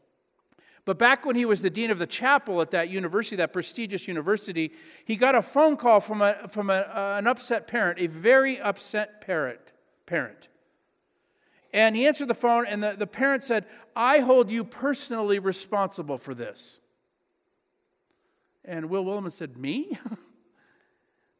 But 0.84 0.98
back 0.98 1.24
when 1.24 1.36
he 1.36 1.44
was 1.44 1.62
the 1.62 1.70
dean 1.70 1.92
of 1.92 2.00
the 2.00 2.06
chapel 2.06 2.60
at 2.60 2.72
that 2.72 2.88
university, 2.88 3.36
that 3.36 3.52
prestigious 3.52 4.08
university, 4.08 4.72
he 5.04 5.14
got 5.14 5.36
a 5.36 5.42
phone 5.42 5.76
call 5.76 6.00
from, 6.00 6.20
a, 6.20 6.48
from 6.48 6.68
a, 6.68 6.72
uh, 6.72 7.14
an 7.16 7.28
upset 7.28 7.68
parent, 7.68 8.00
a 8.00 8.08
very 8.08 8.60
upset 8.60 9.20
parent. 9.20 9.60
parent. 10.04 10.48
And 11.72 11.94
he 11.94 12.08
answered 12.08 12.26
the 12.26 12.34
phone, 12.34 12.66
and 12.66 12.82
the, 12.82 12.96
the 12.98 13.06
parent 13.06 13.44
said, 13.44 13.66
I 13.94 14.18
hold 14.18 14.50
you 14.50 14.64
personally 14.64 15.38
responsible 15.38 16.18
for 16.18 16.34
this. 16.34 16.80
And 18.64 18.90
Will 18.90 19.04
Willimon 19.04 19.32
said, 19.32 19.56
Me? 19.56 19.90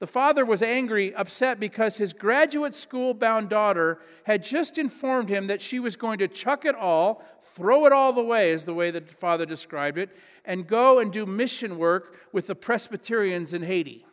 The 0.01 0.07
father 0.07 0.47
was 0.47 0.63
angry, 0.63 1.15
upset 1.15 1.61
because 1.61 1.99
his 1.99 2.15
graduate 2.15 2.73
school 2.73 3.13
bound 3.13 3.51
daughter 3.51 4.01
had 4.25 4.43
just 4.43 4.79
informed 4.79 5.29
him 5.29 5.49
that 5.49 5.61
she 5.61 5.79
was 5.79 5.95
going 5.95 6.19
to 6.21 6.29
chuck 6.29 6.65
it 6.65 6.75
all, 6.75 7.23
throw 7.43 7.85
it 7.85 7.93
all 7.93 8.19
away, 8.19 8.51
is 8.51 8.65
the 8.65 8.73
way 8.73 8.91
the 8.91 9.03
father 9.03 9.45
described 9.45 9.99
it, 9.99 10.09
and 10.47 10.67
go 10.67 11.01
and 11.01 11.13
do 11.13 11.27
mission 11.27 11.77
work 11.77 12.17
with 12.33 12.47
the 12.47 12.55
Presbyterians 12.55 13.53
in 13.53 13.63
Haiti. 13.63 14.07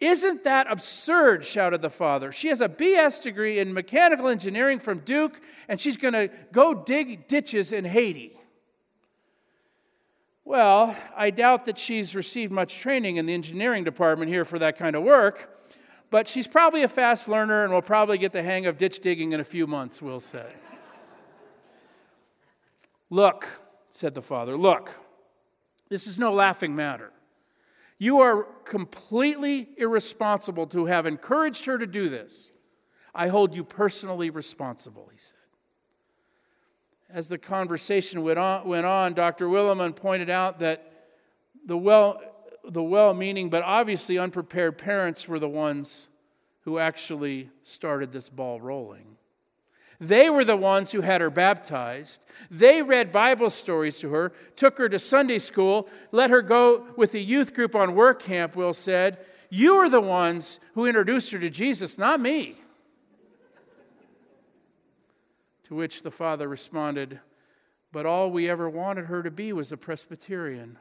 Isn't 0.00 0.42
that 0.42 0.66
absurd? 0.68 1.44
shouted 1.44 1.80
the 1.80 1.88
father. 1.88 2.32
She 2.32 2.48
has 2.48 2.60
a 2.60 2.68
BS 2.68 3.22
degree 3.22 3.60
in 3.60 3.72
mechanical 3.72 4.26
engineering 4.26 4.80
from 4.80 4.98
Duke, 4.98 5.40
and 5.68 5.80
she's 5.80 5.96
going 5.96 6.14
to 6.14 6.28
go 6.50 6.74
dig 6.74 7.28
ditches 7.28 7.72
in 7.72 7.84
Haiti. 7.84 8.36
Well, 10.44 10.96
I 11.16 11.30
doubt 11.30 11.66
that 11.66 11.78
she's 11.78 12.14
received 12.14 12.52
much 12.52 12.78
training 12.78 13.16
in 13.16 13.26
the 13.26 13.34
engineering 13.34 13.84
department 13.84 14.30
here 14.30 14.44
for 14.44 14.58
that 14.58 14.76
kind 14.76 14.96
of 14.96 15.04
work, 15.04 15.66
but 16.10 16.26
she's 16.26 16.48
probably 16.48 16.82
a 16.82 16.88
fast 16.88 17.28
learner 17.28 17.64
and 17.64 17.72
will 17.72 17.80
probably 17.80 18.18
get 18.18 18.32
the 18.32 18.42
hang 18.42 18.66
of 18.66 18.76
ditch 18.76 18.98
digging 19.00 19.32
in 19.32 19.40
a 19.40 19.44
few 19.44 19.66
months, 19.66 20.02
we'll 20.02 20.20
say. 20.20 20.46
look, 23.08 23.46
said 23.88 24.14
the 24.14 24.22
father, 24.22 24.56
look, 24.56 24.90
this 25.88 26.06
is 26.06 26.18
no 26.18 26.32
laughing 26.32 26.74
matter. 26.74 27.12
You 27.98 28.20
are 28.20 28.44
completely 28.64 29.68
irresponsible 29.76 30.66
to 30.68 30.86
have 30.86 31.06
encouraged 31.06 31.66
her 31.66 31.78
to 31.78 31.86
do 31.86 32.08
this. 32.08 32.50
I 33.14 33.28
hold 33.28 33.54
you 33.54 33.62
personally 33.62 34.30
responsible, 34.30 35.08
he 35.12 35.18
said. 35.18 35.38
As 37.12 37.28
the 37.28 37.36
conversation 37.36 38.22
went 38.22 38.38
on, 38.38 38.66
went 38.66 38.86
on 38.86 39.12
Dr. 39.12 39.46
Willimon 39.46 39.94
pointed 39.94 40.30
out 40.30 40.60
that 40.60 40.92
the 41.66 41.76
well, 41.76 42.22
the 42.64 42.82
well 42.82 43.12
meaning 43.12 43.50
but 43.50 43.62
obviously 43.62 44.18
unprepared 44.18 44.78
parents 44.78 45.28
were 45.28 45.38
the 45.38 45.48
ones 45.48 46.08
who 46.62 46.78
actually 46.78 47.50
started 47.62 48.12
this 48.12 48.30
ball 48.30 48.62
rolling. 48.62 49.18
They 50.00 50.30
were 50.30 50.44
the 50.44 50.56
ones 50.56 50.90
who 50.90 51.02
had 51.02 51.20
her 51.20 51.30
baptized. 51.30 52.24
They 52.50 52.80
read 52.80 53.12
Bible 53.12 53.50
stories 53.50 53.98
to 53.98 54.08
her, 54.08 54.32
took 54.56 54.78
her 54.78 54.88
to 54.88 54.98
Sunday 54.98 55.38
school, 55.38 55.88
let 56.12 56.30
her 56.30 56.40
go 56.40 56.86
with 56.96 57.12
the 57.12 57.22
youth 57.22 57.52
group 57.52 57.76
on 57.76 57.94
work 57.94 58.22
camp, 58.22 58.56
Will 58.56 58.72
said. 58.72 59.18
You 59.50 59.74
are 59.76 59.90
the 59.90 60.00
ones 60.00 60.60
who 60.74 60.86
introduced 60.86 61.30
her 61.32 61.38
to 61.38 61.50
Jesus, 61.50 61.98
not 61.98 62.20
me. 62.20 62.56
To 65.72 65.76
which 65.76 66.02
the 66.02 66.10
father 66.10 66.48
responded, 66.48 67.18
But 67.92 68.04
all 68.04 68.30
we 68.30 68.46
ever 68.46 68.68
wanted 68.68 69.06
her 69.06 69.22
to 69.22 69.30
be 69.30 69.54
was 69.54 69.72
a 69.72 69.76
Presbyterian. 69.78 70.78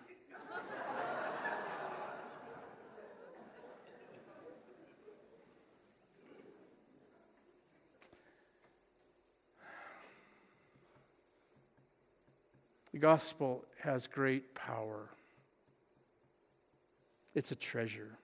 The 12.91 12.99
gospel 12.99 13.63
has 13.79 14.07
great 14.07 14.53
power. 14.53 15.07
It's 17.33 17.53
a 17.53 17.55
treasure. 17.55 18.17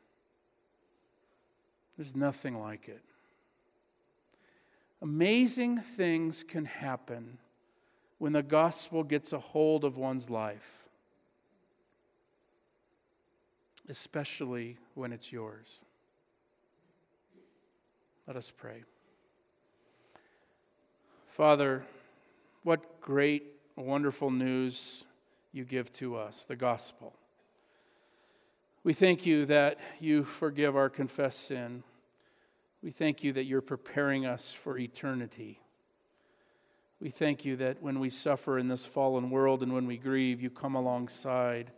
There's 1.95 2.13
nothing 2.13 2.59
like 2.59 2.89
it. 2.89 3.01
Amazing 5.01 5.79
things 5.79 6.43
can 6.43 6.65
happen 6.65 7.37
when 8.17 8.33
the 8.33 8.43
gospel 8.43 9.03
gets 9.03 9.31
a 9.31 9.39
hold 9.39 9.83
of 9.83 9.95
one's 9.95 10.29
life, 10.29 10.87
especially 13.87 14.77
when 14.95 15.13
it's 15.13 15.31
yours. 15.31 15.79
Let 18.25 18.35
us 18.35 18.51
pray. 18.51 18.83
Father, 21.27 21.83
what 22.63 22.99
great 22.99 23.43
wonderful 23.75 24.31
news 24.31 25.05
you 25.53 25.63
give 25.63 25.91
to 25.93 26.15
us, 26.17 26.43
the 26.45 26.55
gospel. 26.55 27.13
We 28.83 28.93
thank 28.93 29.25
you 29.25 29.45
that 29.45 29.77
you 29.99 30.23
forgive 30.23 30.75
our 30.75 30.89
confessed 30.89 31.45
sin. 31.45 31.83
We 32.87 32.91
thank 32.91 33.21
you 33.21 33.33
that 33.33 33.43
you're 33.43 33.59
preparing 33.59 34.25
us 34.25 34.53
for 34.53 34.77
eternity. 34.77 35.59
We 37.01 37.09
thank 37.09 37.43
you 37.43 37.57
that 37.57 37.83
when 37.83 37.99
we 37.99 38.09
suffer 38.09 38.57
in 38.57 38.69
this 38.69 38.85
fallen 38.85 39.29
world 39.29 39.61
and 39.61 39.73
when 39.73 39.87
we 39.87 39.97
grieve, 39.97 40.41
you 40.41 40.49
come 40.49 40.73
alongside. 40.73 41.73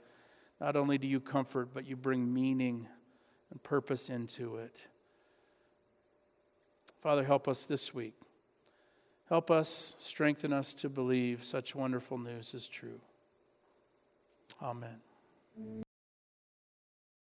Not 0.61 0.75
only 0.75 0.99
do 0.99 1.07
you 1.07 1.19
comfort, 1.19 1.69
but 1.73 1.87
you 1.87 1.95
bring 1.95 2.31
meaning 2.31 2.87
and 3.49 3.63
purpose 3.63 4.11
into 4.11 4.57
it. 4.57 4.85
Father, 7.01 7.23
help 7.23 7.47
us 7.47 7.65
this 7.65 7.91
week 7.91 8.13
Help 9.29 9.49
us, 9.49 9.95
strengthen 9.97 10.53
us 10.53 10.75
to 10.75 10.89
believe 10.89 11.43
such 11.43 11.73
wonderful 11.73 12.19
news 12.19 12.53
is 12.53 12.67
true. 12.67 13.01
Amen. 14.61 15.01